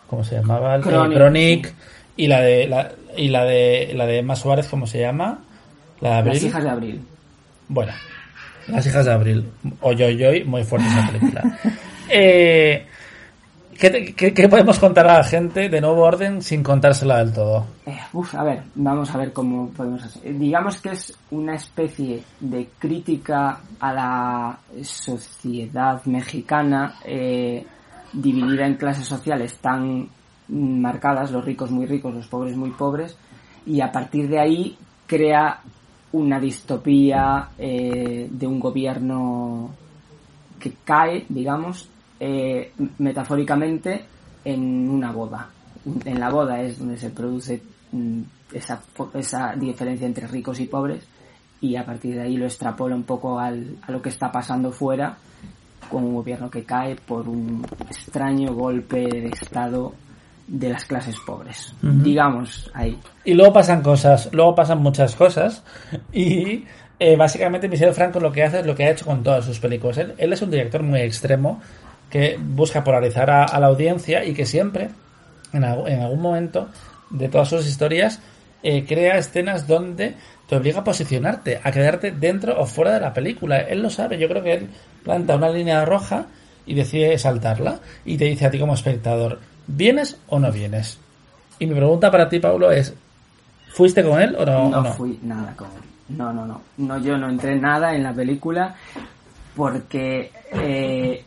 [0.07, 0.79] ¿Cómo se llamaba?
[0.81, 1.73] Chronic, Chronic,
[2.15, 5.39] y la de la, y la de la de Emma Suárez, ¿cómo se llama?
[5.99, 6.33] La de Abril.
[6.35, 7.01] Las hijas de Abril.
[7.67, 7.91] Bueno,
[8.67, 9.49] Las hijas de Abril.
[9.81, 11.59] Oyoyoy, muy fuerte esa película.
[12.07, 12.85] Eh,
[13.79, 17.65] ¿qué, qué- qué podemos contar a la gente de Nuevo Orden sin contársela del todo?
[17.87, 20.21] Eh, uf, a ver, vamos a ver cómo podemos hacer.
[20.27, 27.65] Eh, Digamos que es una especie de crítica a la sociedad mexicana eh,
[28.13, 30.07] dividida en clases sociales tan
[30.47, 33.17] marcadas, los ricos muy ricos, los pobres muy pobres,
[33.65, 35.59] y a partir de ahí crea
[36.15, 39.69] una distopía eh, de un gobierno
[40.57, 44.05] que cae, digamos, eh, metafóricamente
[44.45, 45.49] en una boda.
[46.05, 48.21] En la boda es donde se produce mm,
[48.53, 48.81] esa,
[49.13, 51.05] esa diferencia entre ricos y pobres
[51.59, 54.71] y a partir de ahí lo extrapola un poco al, a lo que está pasando
[54.71, 55.17] fuera
[55.89, 59.93] con un gobierno que cae por un extraño golpe de estado
[60.47, 61.73] de las clases pobres.
[61.81, 62.99] Digamos ahí.
[63.23, 65.63] Y luego pasan cosas, luego pasan muchas cosas.
[66.11, 66.65] Y
[66.99, 69.59] eh, básicamente Michel Franco lo que hace es lo que ha hecho con todas sus
[69.59, 69.97] películas.
[69.97, 71.61] Él, él es un director muy extremo
[72.09, 74.89] que busca polarizar a, a la audiencia y que siempre,
[75.51, 76.69] en algún momento
[77.09, 78.19] de todas sus historias,
[78.63, 80.15] eh, crea escenas donde
[80.47, 83.59] te obliga a posicionarte, a quedarte dentro o fuera de la película.
[83.59, 84.69] Él lo sabe, yo creo que él
[85.03, 86.25] planta una línea roja
[86.65, 90.99] y decide saltarla y te dice a ti como espectador, ¿vienes o no vienes?
[91.59, 92.93] Y mi pregunta para ti, Paulo, es,
[93.69, 94.69] ¿fuiste con él o no?
[94.69, 94.93] no, o no?
[94.93, 95.81] fui nada con él.
[96.09, 96.61] No, no, no.
[96.77, 98.75] No, yo no entré nada en la película
[99.55, 101.25] porque eh,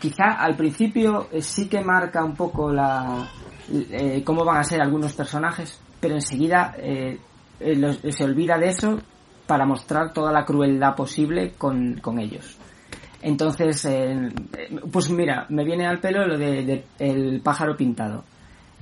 [0.00, 3.26] quizá al principio eh, sí que marca un poco la
[3.72, 7.18] eh, cómo van a ser algunos personajes, pero enseguida eh,
[7.60, 8.98] eh, los- se olvida de eso
[9.46, 12.56] para mostrar toda la crueldad posible con, con ellos.
[13.22, 14.28] Entonces, eh,
[14.90, 18.24] pues mira, me viene al pelo lo de, de el pájaro pintado.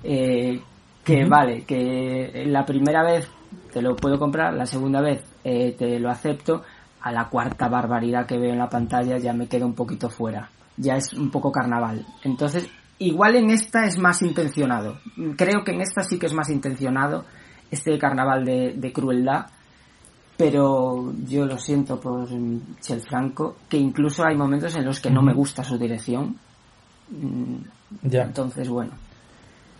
[0.03, 0.61] Eh,
[1.05, 3.29] que vale, que la primera vez
[3.73, 6.63] te lo puedo comprar, la segunda vez eh, te lo acepto,
[7.03, 10.51] a la cuarta barbaridad que veo en la pantalla ya me quedo un poquito fuera.
[10.77, 12.07] Ya es un poco carnaval.
[12.25, 14.99] Entonces, igual en esta es más intencionado.
[15.37, 17.25] Creo que en esta sí que es más intencionado
[17.71, 19.47] este carnaval de, de crueldad
[20.45, 22.27] pero yo lo siento por
[22.81, 26.37] Chel Franco, que incluso hay momentos en los que no me gusta su dirección.
[27.11, 27.57] Mm,
[28.03, 28.23] Ya.
[28.23, 28.93] Entonces, bueno.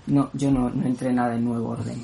[0.07, 2.03] no, yo no, no entré nada en nuevo orden.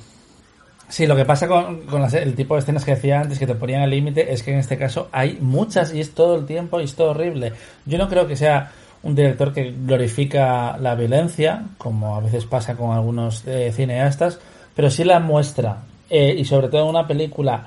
[0.88, 3.46] Sí, lo que pasa con, con las- el tipo de escenas que decía antes que
[3.46, 6.46] te ponían al límite es que en este caso hay muchas y es todo el
[6.46, 7.52] tiempo y es todo horrible.
[7.84, 8.70] Yo no creo que sea
[9.02, 14.38] un director que glorifica la violencia, como a veces pasa con algunos eh, cineastas,
[14.74, 15.82] pero sí la muestra.
[16.08, 17.66] Eh, y sobre todo en una película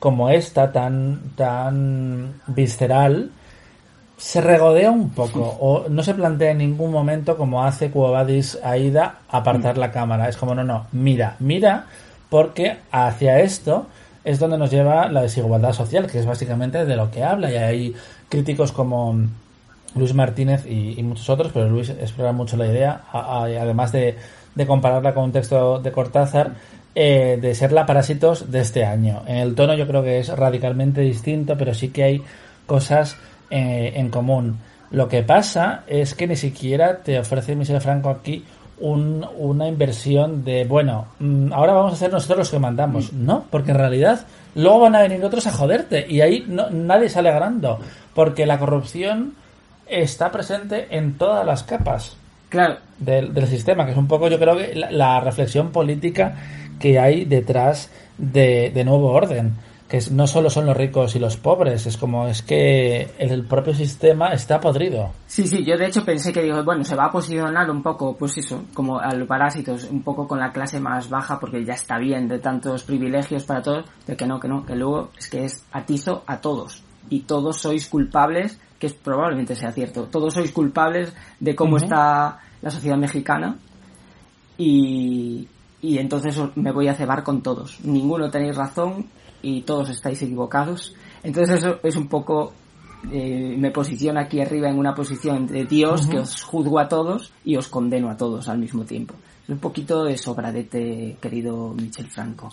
[0.00, 3.30] como esta, tan, tan visceral,
[4.16, 9.20] se regodea un poco o no se plantea en ningún momento como hace Cuobadis Aida
[9.30, 10.28] apartar la cámara.
[10.28, 11.86] Es como, no, no, mira, mira,
[12.28, 13.86] porque hacia esto
[14.24, 17.50] es donde nos lleva la desigualdad social, que es básicamente de lo que habla.
[17.50, 17.94] Y hay
[18.28, 19.16] críticos como
[19.94, 23.90] Luis Martínez y, y muchos otros, pero Luis explora mucho la idea, a- a- además
[23.92, 24.16] de,
[24.54, 26.52] de compararla con un texto de Cortázar,
[26.94, 29.22] eh, de ser la Parásitos de este año.
[29.26, 32.22] En el tono yo creo que es radicalmente distinto, pero sí que hay
[32.66, 33.16] cosas
[33.50, 34.58] eh, en común.
[34.90, 38.44] Lo que pasa es que ni siquiera te ofrece Michel Franco aquí
[38.80, 43.12] un- una inversión de, bueno, mm, ahora vamos a ser nosotros los que mandamos.
[43.12, 47.08] No, porque en realidad luego van a venir otros a joderte y ahí no, nadie
[47.08, 47.78] sale ganando,
[48.14, 49.34] porque la corrupción
[49.86, 52.16] está presente en todas las capas
[52.48, 56.34] Claro, del, del sistema, que es un poco, yo creo que la, la reflexión política
[56.80, 59.54] que hay detrás de, de nuevo orden,
[59.90, 63.74] que no solo son los ricos y los pobres, es como es que el, propio
[63.74, 65.10] sistema está podrido.
[65.26, 68.16] Sí, sí, yo de hecho pensé que digo, bueno, se va a posicionar un poco,
[68.16, 71.74] pues eso, como a los parásitos, un poco con la clase más baja, porque ya
[71.74, 75.28] está bien de tantos privilegios para todos, de que no, que no, que luego es
[75.28, 76.84] que es atizo a todos.
[77.08, 82.38] Y todos sois culpables, que es, probablemente sea cierto, todos sois culpables de cómo está
[82.62, 83.58] la sociedad mexicana.
[84.56, 85.48] Y,
[85.82, 87.78] y entonces me voy a cebar con todos.
[87.84, 89.06] Ninguno tenéis razón
[89.42, 90.94] y todos estáis equivocados.
[91.22, 92.52] Entonces eso es un poco
[93.10, 97.32] eh, me posiciono aquí arriba en una posición de Dios que os juzgo a todos
[97.44, 99.14] y os condeno a todos al mismo tiempo.
[99.44, 102.50] Es un poquito de sobradete, querido Michel Franco.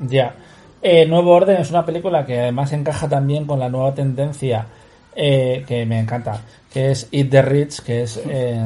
[0.00, 0.34] Ya.
[0.80, 4.66] Eh, Nuevo Orden es una película que además encaja también con la nueva tendencia
[5.20, 6.40] eh, que me encanta,
[6.72, 8.64] que es Eat the Rich, que es eh,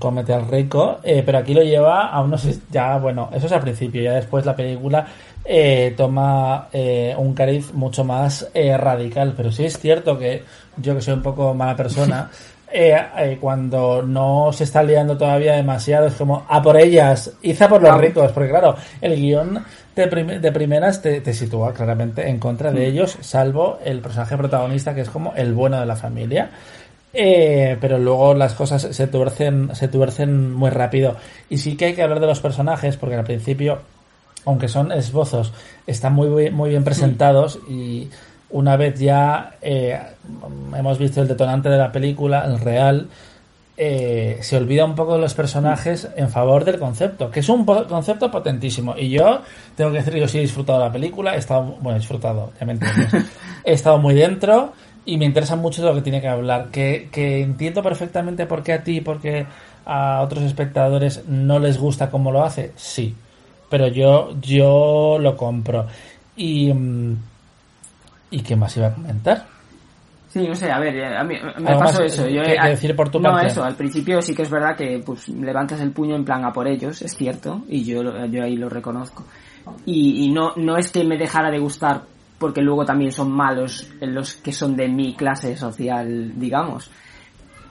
[0.00, 2.44] Cómete al rico, eh, pero aquí lo lleva a unos...
[2.70, 5.06] Ya, bueno, eso es al principio, ya después la película
[5.44, 10.42] eh, toma eh, un cariz mucho más eh, radical, pero sí es cierto que
[10.78, 12.30] yo que soy un poco mala persona,
[12.72, 17.68] eh, eh, cuando no se está liando todavía demasiado, es como, a por ellas, iza
[17.68, 17.98] por los Ah.
[17.98, 19.62] ricos, porque claro, el guion
[20.00, 24.36] de, prim- de primeras te, te sitúa claramente en contra de ellos, salvo el personaje
[24.36, 26.50] protagonista que es como el bueno de la familia.
[27.12, 31.16] Eh, pero luego las cosas se tuercen, se tuercen muy rápido.
[31.48, 33.78] Y sí que hay que hablar de los personajes, porque al principio,
[34.44, 35.52] aunque son esbozos,
[35.86, 38.08] están muy, bien- muy bien presentados y
[38.50, 39.98] una vez ya eh,
[40.76, 43.08] hemos visto el detonante de la película, el real,
[43.82, 47.64] eh, se olvida un poco de los personajes en favor del concepto, que es un
[47.64, 48.94] concepto potentísimo.
[48.94, 49.40] Y yo
[49.74, 52.00] tengo que decir que yo sí he disfrutado de la película, he estado, bueno, he
[52.00, 53.08] disfrutado, ya me entiendes.
[53.64, 54.74] he estado muy dentro
[55.06, 56.68] y me interesa mucho de lo que tiene que hablar.
[56.70, 59.46] Que, que entiendo perfectamente por qué a ti, porque
[59.86, 63.14] a otros espectadores no les gusta cómo lo hace, sí.
[63.70, 65.86] Pero yo, yo lo compro.
[66.36, 67.16] Y, mm,
[68.30, 69.59] ¿y qué más iba a comentar?
[70.30, 72.28] Sí, no sé, a ver, eh, a mí me ¿Algo pasó eso.
[72.28, 73.48] Yo, que eh, decir por tu no, parte?
[73.48, 76.52] eso, al principio sí que es verdad que pues levantas el puño en plan a
[76.52, 79.24] por ellos, es cierto, y yo, yo ahí lo reconozco.
[79.84, 82.02] Y, y no, no es que me dejara de gustar
[82.38, 86.90] porque luego también son malos los que son de mi clase social, digamos.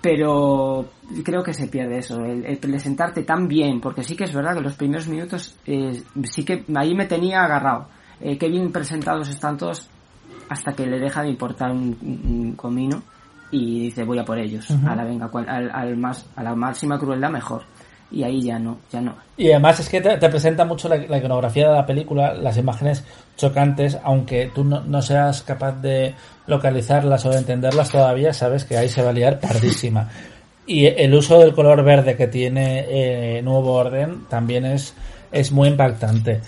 [0.02, 0.86] Pero
[1.24, 4.56] creo que se pierde eso, el, el presentarte tan bien, porque sí que es verdad
[4.56, 7.88] que los primeros minutos eh, sí que ahí me tenía agarrado.
[8.22, 9.89] Eh, qué bien presentados están todos
[10.49, 13.01] hasta que le deja de importar un, un comino
[13.51, 14.67] y dice voy a por ellos.
[14.85, 17.62] A la venga, cual- al, al más, a la máxima crueldad mejor.
[18.12, 19.13] Y ahí ya no, ya no.
[19.38, 22.57] Y además es que te, te presenta mucho la, la iconografía de la película, las
[22.57, 23.03] imágenes
[23.38, 26.15] chocantes, aunque tú no, no seas capaz de
[26.47, 30.09] localizarlas o de entenderlas todavía, sabes que ahí se va a liar tardísima.
[30.65, 34.95] Y el uso del color verde que tiene eh, Nuevo Orden también es,
[35.31, 36.41] es muy impactante.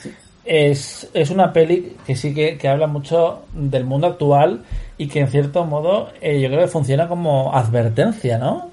[0.53, 4.63] Es, es una peli que sí que, que habla mucho del mundo actual
[4.97, 8.69] y que en cierto modo eh, yo creo que funciona como advertencia, ¿no?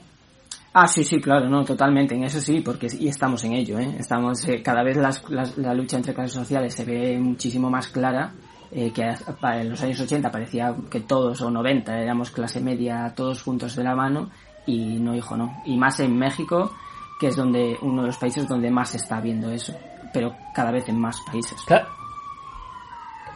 [0.75, 3.95] Ah, sí, sí, claro, no, totalmente, en eso sí, porque y estamos en ello, ¿eh?
[3.97, 7.87] Estamos, eh, cada vez las- las- la lucha entre clases sociales se ve muchísimo más
[7.87, 8.33] clara,
[8.73, 13.41] eh, que en los años 80 parecía que todos, o 90, éramos clase media, todos
[13.41, 14.31] juntos de la mano,
[14.67, 15.63] y no, hijo, no.
[15.65, 16.73] Y más en México,
[17.21, 19.75] que es donde, uno de los países donde más se está viendo eso,
[20.13, 21.59] pero cada vez en más países.
[21.67, 21.87] Claro.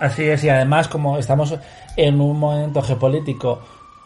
[0.00, 1.54] Así es, y además como estamos
[1.96, 3.60] en un momento geopolítico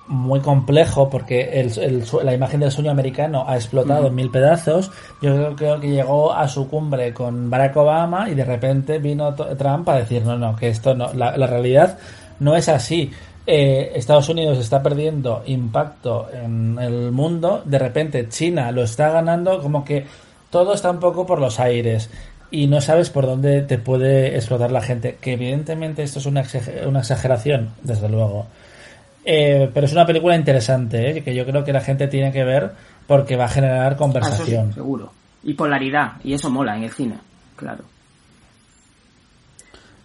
[0.08, 4.90] muy complejo porque el, el la imagen del sueño americano ha explotado en mil pedazos.
[5.20, 9.34] Yo creo, creo, que llegó a su cumbre con Barack Obama y de repente vino
[9.34, 11.98] Trump a decir, no, no, que esto no, la, la realidad
[12.40, 13.10] no es así.
[13.46, 19.62] Eh, Estados Unidos está perdiendo impacto en el mundo, de repente China lo está ganando,
[19.62, 20.04] como que
[20.50, 22.10] todo está un poco por los aires
[22.51, 25.18] y no sabes por dónde te puede explotar la gente.
[25.20, 26.44] Que evidentemente esto es una,
[26.86, 28.47] una exageración, desde luego.
[29.24, 31.22] Eh, pero es una película interesante, ¿eh?
[31.22, 32.70] que yo creo que la gente tiene que ver
[33.09, 34.68] porque va a generar conversación.
[34.70, 35.12] Ah, seguro.
[35.42, 37.18] Y polaridad, y eso mola en el cine,
[37.57, 37.84] claro.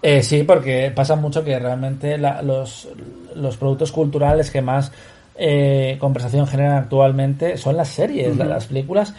[0.02, 2.89] Eh, sí, porque pasa mucho que realmente la, los,
[3.36, 4.92] los, productos culturales que más
[5.36, 9.14] eh, conversación generan actualmente son las series, las películas.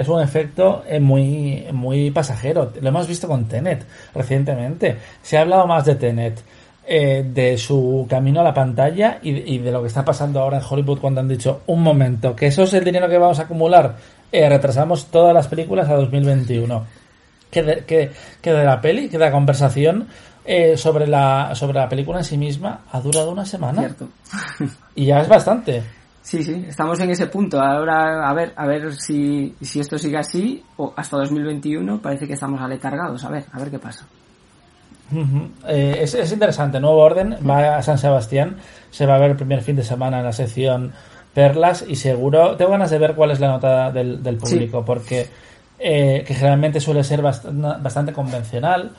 [0.00, 2.72] Es un efecto eh, muy, muy pasajero.
[2.80, 3.84] Lo hemos visto con Tenet
[4.14, 4.96] recientemente.
[5.20, 6.42] Se ha hablado más de Tenet,
[6.86, 10.56] eh, de su camino a la pantalla y, y, de lo que está pasando ahora
[10.56, 13.42] en Hollywood cuando han dicho, un momento, que eso es el dinero que vamos a
[13.42, 13.96] acumular.
[14.32, 16.86] Eh, retrasamos todas las películas a 2021
[17.50, 20.08] que de, que, que de la peli, que de la conversación
[20.46, 23.82] eh, sobre, la, sobre la película en sí misma ha durado una semana.
[23.82, 24.08] Cierto.
[24.94, 25.82] y ya es bastante.
[26.22, 27.60] Sí, sí, estamos en ese punto.
[27.60, 32.34] Ahora, a ver, a ver si, si esto sigue así, o hasta 2021 parece que
[32.34, 33.24] estamos aletargados.
[33.24, 34.06] A ver, a ver qué pasa.
[35.12, 35.50] Uh -huh.
[35.66, 36.78] eh, es, es, interesante.
[36.78, 38.56] Nuevo Orden va a San Sebastián.
[38.90, 40.92] Se va a ver el primer fin de semana en la sección
[41.34, 42.56] Perlas y seguro.
[42.56, 44.84] Tengo ganas de ver cuál es la nota del, del público sí.
[44.86, 45.26] porque
[45.82, 48.90] eh, que generalmente suele ser bastante, bastante convencional.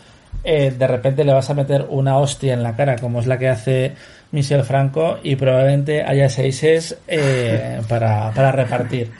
[0.43, 3.37] Eh, de repente le vas a meter una hostia en la cara, como es la
[3.37, 3.95] que hace
[4.31, 9.11] Michel Franco, y probablemente haya seises eh, para, para repartir.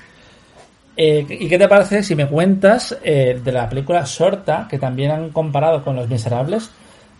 [0.95, 5.12] Eh, ¿Y qué te parece si me cuentas eh, de la película Sorta, que también
[5.12, 6.70] han comparado con Los Miserables?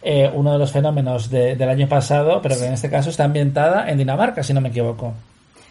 [0.04, 3.24] Eh, uno de los fenómenos de, del año pasado, pero que en este caso está
[3.24, 5.14] ambientada en Dinamarca, si no me equivoco.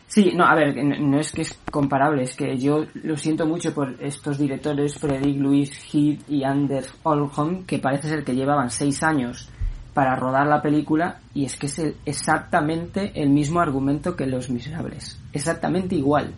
[0.06, 3.72] Sí, no, a ver, no es que es comparable, es que yo lo siento mucho
[3.72, 9.02] por estos directores, Fredrik Luis Heath y Anders Olholm, que parece ser que llevaban seis
[9.02, 9.48] años
[9.94, 14.50] para rodar la película y es que es el, exactamente el mismo argumento que Los
[14.50, 16.32] Miserables, exactamente igual.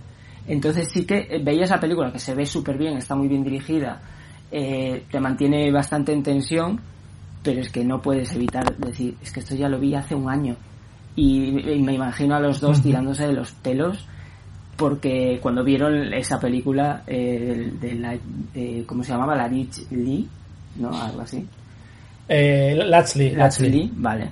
[0.46, 4.00] Entonces sí que veía esa película que se ve súper bien, está muy bien dirigida,
[4.50, 6.80] eh, te mantiene bastante en tensión,
[7.42, 10.30] pero es que no puedes evitar decir, es que esto ya lo vi hace un
[10.30, 10.56] año
[11.14, 14.06] y, y me imagino a los dos tirándose de los pelos
[14.76, 18.18] porque cuando vieron esa película eh, de, de, la
[18.54, 20.26] de, cómo se llamaba la Rich Lee
[20.76, 21.46] no algo así
[22.28, 23.70] eh, Latchley, Latchley.
[23.70, 24.30] Latchley vale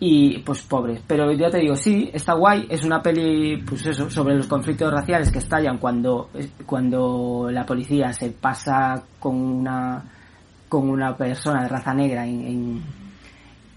[0.00, 4.10] y pues pobres pero ya te digo sí está guay es una peli pues eso
[4.10, 6.30] sobre los conflictos raciales que estallan cuando
[6.66, 10.02] cuando la policía se pasa con una
[10.72, 12.82] con una persona de raza negra en, en,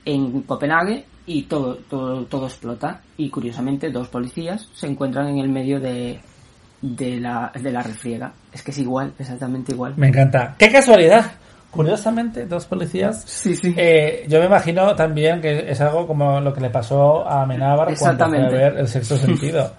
[0.05, 3.01] en Copenhague y todo, todo, todo explota.
[3.17, 6.19] Y curiosamente dos policías se encuentran en el medio de,
[6.81, 8.33] de, la, de la refriega.
[8.53, 9.93] Es que es igual, exactamente igual.
[9.97, 10.55] Me encanta.
[10.57, 11.33] ¡Qué casualidad!
[11.75, 13.23] Curiosamente, dos policías.
[13.25, 13.73] Sí, sí.
[13.77, 17.95] Eh, yo me imagino también que es algo como lo que le pasó a Amenábar
[17.97, 19.71] cuando fue a ver el sexto sentido.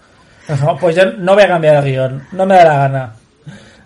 [0.62, 3.12] no, pues yo no voy a cambiar el guion, no me da la gana.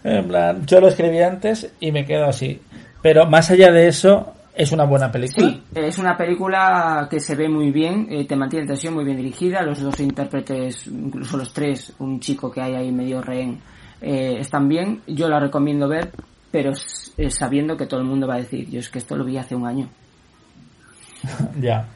[0.03, 2.61] En plan, yo lo escribí antes y me quedo así.
[3.03, 5.49] Pero más allá de eso, ¿Es una buena película?
[5.49, 9.17] Sí, es una película que se ve muy bien, eh, te mantiene tensión, muy bien
[9.17, 13.61] dirigida, los dos intérpretes, incluso los tres, un chico que hay ahí medio rehén,
[14.03, 16.11] eh, están bien, yo la recomiendo ver,
[16.51, 16.73] pero
[17.21, 19.37] eh, sabiendo que todo el mundo va a decir, yo es que esto lo vi
[19.37, 19.89] hace un año.
[21.61, 21.87] ya.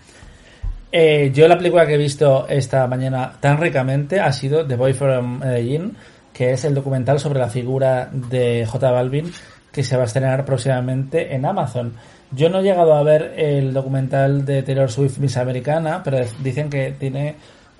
[0.92, 4.92] Eh, yo la película que he visto esta mañana tan ricamente ha sido The Boy
[4.92, 5.96] from Medellín,
[6.32, 9.32] que es el documental sobre la figura de J Balvin
[9.72, 11.94] que se va a estrenar próximamente en Amazon.
[12.30, 16.70] Yo no he llegado a ver el documental de Taylor Swift Miss Americana, pero dicen
[16.70, 17.34] que tiene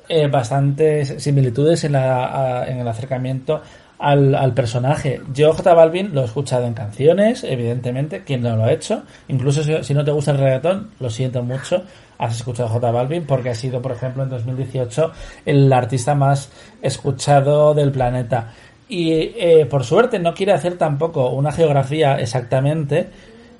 [0.09, 3.63] eh, bastantes similitudes en, la, en el acercamiento
[4.05, 5.23] al, al, personaje.
[5.33, 9.03] Yo J Balvin lo he escuchado en canciones, evidentemente, quien no lo ha hecho.
[9.29, 11.83] Incluso si, no te gusta el reggaetón, lo siento mucho,
[12.19, 15.11] has escuchado J Balvin porque ha sido, por ejemplo, en 2018
[15.47, 16.51] el artista más
[16.83, 18.53] escuchado del planeta.
[18.91, 23.09] Y eh, por suerte no quiere hacer tampoco una geografía exactamente,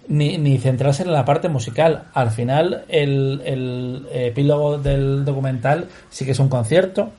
[0.09, 2.05] ni, ni centrarse en la parte musical.
[2.13, 7.13] Al final, el, el epílogo del documental sí que es un concierto.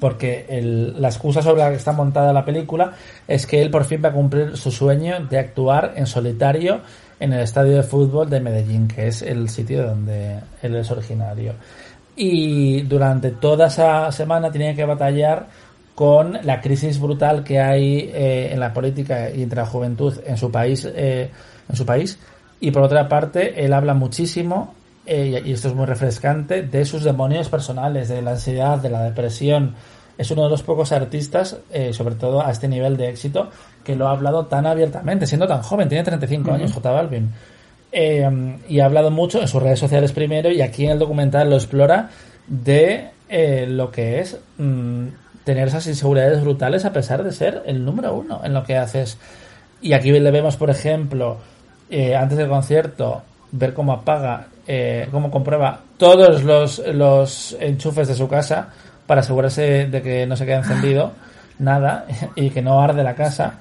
[0.00, 2.92] Porque el, la excusa sobre la que está montada la película
[3.26, 6.80] es que él por fin va a cumplir su sueño de actuar en solitario
[7.20, 11.54] en el estadio de fútbol de Medellín, que es el sitio donde él es originario.
[12.16, 15.46] Y durante toda esa semana tiene que batallar
[15.94, 20.36] con la crisis brutal que hay eh, en la política y entre la juventud en
[20.36, 21.30] su país eh,
[21.68, 22.18] en su país
[22.60, 24.74] y por otra parte él habla muchísimo
[25.06, 29.02] eh, y esto es muy refrescante, de sus demonios personales, de la ansiedad, de la
[29.02, 29.74] depresión.
[30.16, 33.50] Es uno de los pocos artistas, eh, sobre todo a este nivel de éxito,
[33.82, 37.30] que lo ha hablado tan abiertamente, siendo tan joven, tiene 35 años, J Balvin.
[37.92, 41.48] Eh, y ha hablado mucho en sus redes sociales primero y aquí en el documental
[41.48, 42.10] lo explora
[42.48, 43.10] de
[43.68, 45.06] lo que es mm,
[45.44, 49.18] tener esas inseguridades brutales a pesar de ser el número uno en lo que haces.
[49.80, 51.38] Y aquí le vemos, por ejemplo,
[51.90, 58.28] antes del concierto, ver cómo apaga, eh, cómo comprueba todos los, los enchufes de su
[58.28, 58.68] casa
[59.06, 61.12] para asegurarse de que no se quede encendido
[61.58, 62.06] nada
[62.36, 63.58] y que no arde la casa.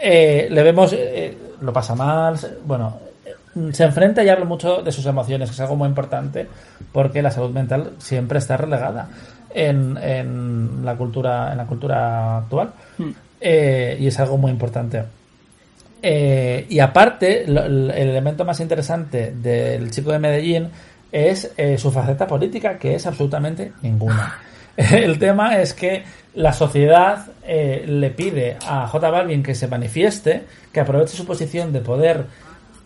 [0.00, 4.92] Eh, le vemos, eh, lo pasa mal, bueno, eh, se enfrenta y habla mucho de
[4.92, 6.46] sus emociones, que es algo muy importante
[6.92, 9.08] porque la salud mental siempre está relegada
[9.54, 12.72] en, en la cultura en la cultura actual
[13.44, 15.02] Eh, y es algo muy importante.
[16.02, 20.68] Eh, y aparte, el el elemento más interesante del chico de Medellín
[21.12, 24.38] es eh, su faceta política, que es absolutamente ninguna.
[24.76, 26.02] El tema es que
[26.34, 31.72] la sociedad eh, le pide a J Balvin que se manifieste, que aproveche su posición
[31.72, 32.24] de poder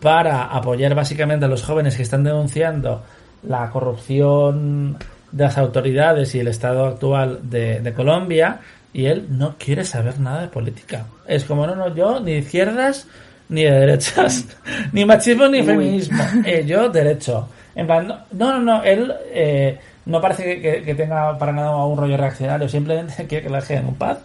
[0.01, 3.03] para apoyar básicamente a los jóvenes que están denunciando
[3.43, 4.97] la corrupción
[5.31, 8.59] de las autoridades y el estado actual de Colombia
[8.97, 11.05] y él no quiere saber nada de política.
[11.27, 13.07] Es como, no, no, yo ni de izquierdas
[13.49, 14.45] ni de derechas,
[14.91, 15.65] ni machismo ni Uy.
[15.65, 17.47] feminismo, Eh, yo derecho.
[17.75, 19.77] En plan, no, no, no, no, él eh,
[20.07, 23.59] no parece que, que- que tenga para nada un rollo reaccionario, simplemente quiere que la
[23.59, 24.17] dejen en paz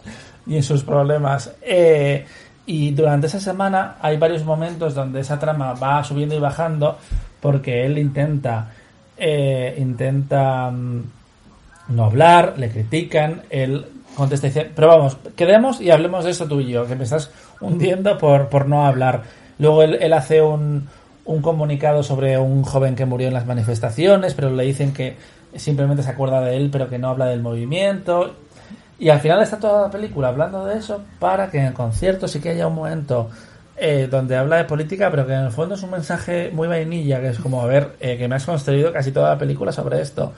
[0.47, 1.53] y en sus problemas.
[1.61, 2.25] Eh,
[2.65, 6.97] y durante esa semana hay varios momentos donde esa trama va subiendo y bajando
[7.41, 8.71] porque él intenta
[9.19, 11.03] eh, intenta mm,
[11.89, 13.85] no hablar, le critican, él
[14.15, 17.05] contesta y dice, pero vamos, quedemos y hablemos de esto tú y yo, que me
[17.05, 19.23] estás hundiendo por, por no hablar.
[19.59, 20.89] Luego él, él hace un,
[21.25, 25.17] un comunicado sobre un joven que murió en las manifestaciones, pero le dicen que
[25.55, 28.35] simplemente se acuerda de él, pero que no habla del movimiento.
[28.99, 32.29] Y al final está toda la película hablando de eso para que en el concierto
[32.29, 33.29] sí que haya un momento
[33.77, 37.21] eh, donde habla de política, pero que en el fondo es un mensaje muy vainilla,
[37.21, 40.01] que es como, a ver, eh, que me has construido casi toda la película sobre
[40.01, 40.33] esto.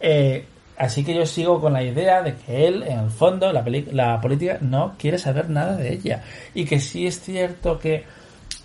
[0.00, 0.46] Eh,
[0.82, 4.20] así que yo sigo con la idea de que él, en el fondo, la, la
[4.20, 6.22] política no quiere saber nada de ella.
[6.54, 8.04] Y que sí es cierto que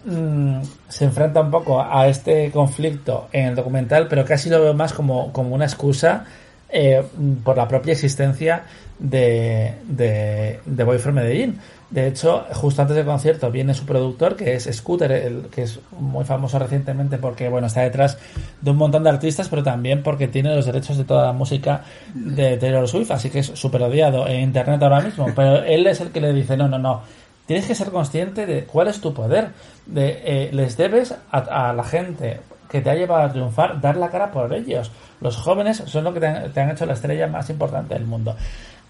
[0.03, 4.73] mm, se enfrenta un poco a este conflicto en el documental, pero casi lo veo
[4.73, 6.25] más como, como una excusa
[6.69, 7.03] eh,
[7.43, 8.63] por la propia existencia
[8.99, 11.59] de, de, de Boy from Medellín.
[11.89, 15.79] De hecho, justo antes del concierto viene su productor, que es Scooter, el, que es
[15.97, 18.17] muy famoso recientemente porque bueno está detrás
[18.59, 21.83] de un montón de artistas, pero también porque tiene los derechos de toda la música
[22.13, 25.27] de Taylor Swift, así que es súper odiado en internet ahora mismo.
[25.35, 27.03] Pero él es el que le dice, no, no, no,
[27.45, 29.49] tienes que ser consciente de cuál es tu poder.
[29.85, 33.97] De, eh, les debes a, a la gente que te ha llevado a triunfar dar
[33.97, 34.91] la cara por ellos.
[35.21, 38.35] Los jóvenes son lo que te han, hecho la estrella más importante del mundo.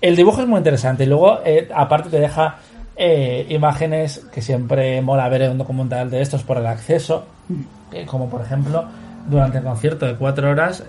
[0.01, 2.57] El dibujo es muy interesante y luego, eh, aparte, te deja
[2.95, 7.25] eh, imágenes que siempre mola ver en un documental de estos por el acceso,
[7.91, 8.86] eh, como por ejemplo
[9.30, 10.86] durante el concierto de cuatro horas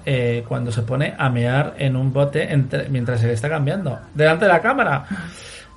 [0.47, 4.45] cuando se pone a mear en un bote entre- mientras se le está cambiando delante
[4.45, 5.05] de la cámara.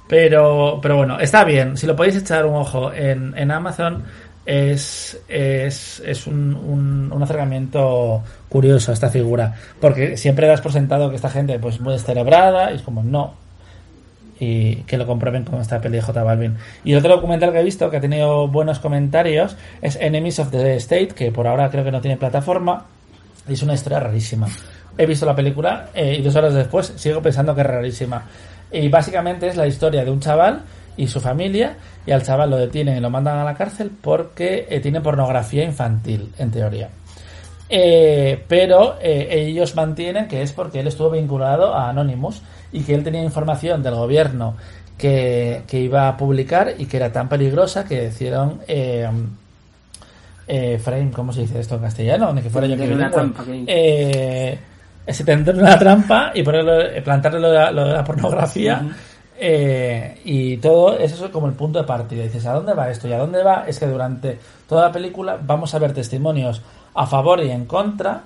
[0.07, 1.78] Pero, pero bueno, está bien.
[1.78, 4.03] Si lo podéis echar un ojo en, en Amazon,
[4.52, 9.56] es, es, es un, un, acercamiento curioso a esta figura.
[9.80, 13.34] Porque siempre das por sentado que esta gente pues muy descerebrada y es como, no.
[14.41, 16.58] Y que lo comprueben con esta peli de J Balvin.
[16.84, 20.76] Y otro documental que he visto que ha tenido buenos comentarios es Enemies of the
[20.76, 22.86] State, que por ahora creo que no tiene plataforma.
[23.47, 24.49] Y es una historia rarísima.
[24.97, 28.24] He visto la película eh, y dos horas después sigo pensando que es rarísima.
[28.70, 30.64] Y básicamente es la historia de un chaval
[30.98, 31.76] y su familia
[32.06, 35.64] y al chaval lo detienen y lo mandan a la cárcel porque eh, tiene pornografía
[35.64, 36.89] infantil, en teoría.
[37.70, 42.42] Eh, pero eh, ellos mantienen que es porque él estuvo vinculado a Anonymous
[42.74, 44.56] y que él tenía información del gobierno
[44.98, 49.10] que, que iba a publicar y que era tan peligrosa que decidieron eh,
[50.48, 52.34] eh, frame, ¿cómo se dice esto en castellano?
[52.34, 54.60] Ni que fuera yo que una trampa, que-
[55.08, 56.74] se tender una trampa y ponerlo,
[57.04, 58.82] plantarle lo de la, lo de la pornografía.
[59.44, 62.22] Eh, y todo eso es como el punto de partida.
[62.22, 63.08] Dices, ¿a dónde va esto?
[63.08, 63.66] ¿Y a dónde va?
[63.68, 64.38] Es que durante
[64.70, 66.62] toda la película vamos a ver testimonios
[66.94, 68.26] a favor y en contra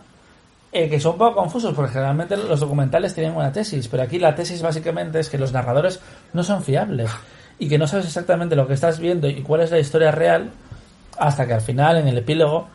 [0.73, 4.19] eh, que son un poco confusos porque generalmente los documentales tienen una tesis, pero aquí
[4.19, 6.01] la tesis básicamente es que los narradores
[6.33, 7.09] no son fiables
[7.59, 10.51] y que no sabes exactamente lo que estás viendo y cuál es la historia real
[11.17, 12.67] hasta que al final en el epílogo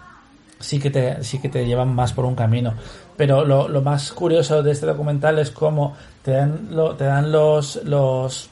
[0.59, 2.73] sí que te, sí que te llevan más por un camino.
[3.19, 7.31] Pero lo, lo más curioso de este documental es cómo te dan, lo, te dan
[7.33, 8.49] los, los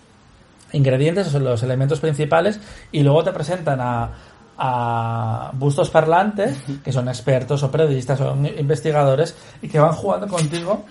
[0.72, 2.60] ingredientes, los elementos principales,
[2.92, 4.10] y luego te presentan a,
[4.58, 10.84] a bustos parlantes, que son expertos o periodistas o investigadores, y que van jugando contigo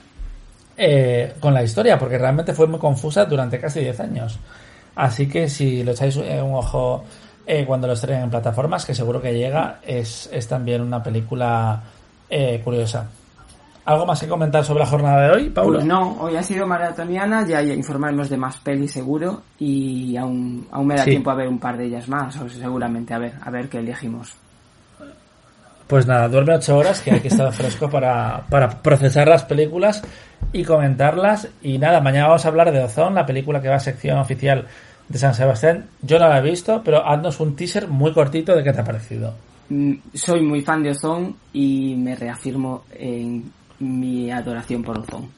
[0.77, 4.39] eh, con la historia, porque realmente fue muy confusa durante casi 10 años.
[4.95, 7.03] Así que si lo echáis eh, un ojo
[7.45, 11.81] eh, cuando lo estrenen en plataformas, que seguro que llega, es, es también una película
[12.29, 13.07] eh, curiosa.
[13.87, 15.75] ¿Algo más que comentar sobre la jornada de hoy, Paulo?
[15.75, 20.87] Pues no, hoy ha sido maratoniana, ya informaremos de más pelis seguro y aún, aún
[20.87, 21.11] me da Sí.
[21.11, 23.77] tiempo a ver un par de ellas más, o seguramente a ver, a ver qué
[23.79, 24.35] elegimos.
[25.87, 30.03] Pues nada, duerme ocho horas, que hay que estar fresco para, para procesar las películas
[30.51, 31.47] y comentarlas.
[31.61, 34.67] Y nada, mañana vamos a hablar de Ozón, la película que va a sección oficial
[35.07, 35.85] de San Sebastián.
[36.01, 38.83] Yo no la he visto, pero haznos un teaser muy cortito de qué te ha
[38.83, 39.33] parecido.
[39.69, 45.29] Mm, Soy muy fan de Ozón y me reafirmo en mi adoración por Ozón.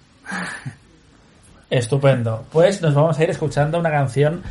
[1.69, 2.45] Estupendo.
[2.51, 4.41] Pues nos vamos a ir escuchando una canción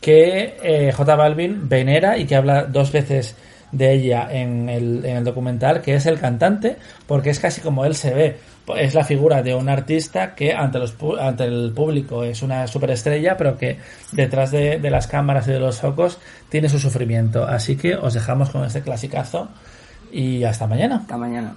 [0.00, 3.36] que eh, J Balvin venera y que habla dos veces
[3.72, 6.76] de ella en el, en el documental, que es el cantante,
[7.06, 8.36] porque es casi como él se ve.
[8.76, 13.36] Es la figura de un artista que ante, los, ante el público es una superestrella,
[13.36, 13.78] pero que
[14.12, 16.18] detrás de, de las cámaras y de los focos
[16.48, 17.44] tiene su sufrimiento.
[17.44, 19.48] Así que os dejamos con este clasicazo
[20.12, 20.96] y hasta mañana.
[20.96, 21.56] Hasta mañana.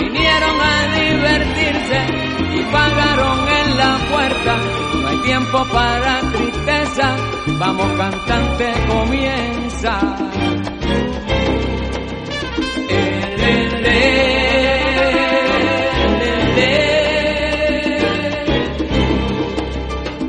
[0.00, 2.00] Vinieron a divertirse
[2.54, 4.56] y pagaron en la puerta.
[5.00, 7.16] No hay tiempo para tristeza,
[7.58, 10.00] vamos cantante comienza.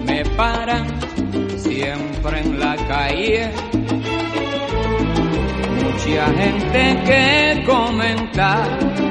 [0.06, 0.88] Me paran
[1.58, 3.52] siempre en la calle
[6.12, 9.11] mucha gente que comentar.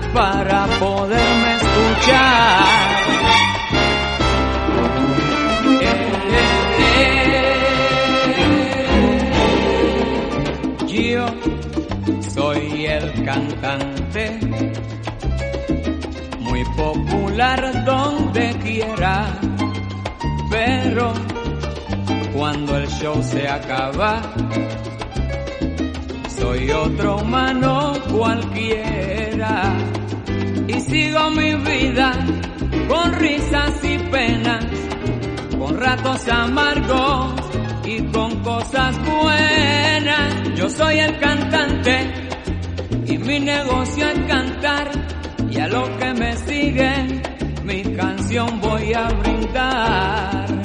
[0.13, 2.91] para poderme escuchar.
[10.87, 11.25] Yo
[12.33, 14.39] soy el cantante,
[16.39, 19.39] muy popular donde quiera,
[20.49, 21.13] pero
[22.33, 24.21] cuando el show se acaba,
[26.37, 29.73] soy otro humano cualquiera
[30.75, 32.11] y sigo mi vida
[32.87, 34.65] con risas y penas,
[35.57, 37.33] con ratos amargos
[37.85, 40.55] y con cosas buenas.
[40.55, 42.29] Yo soy el cantante
[43.05, 44.91] y mi negocio es cantar
[45.49, 47.21] y a lo que me siguen
[47.63, 50.60] mi canción voy a brindar.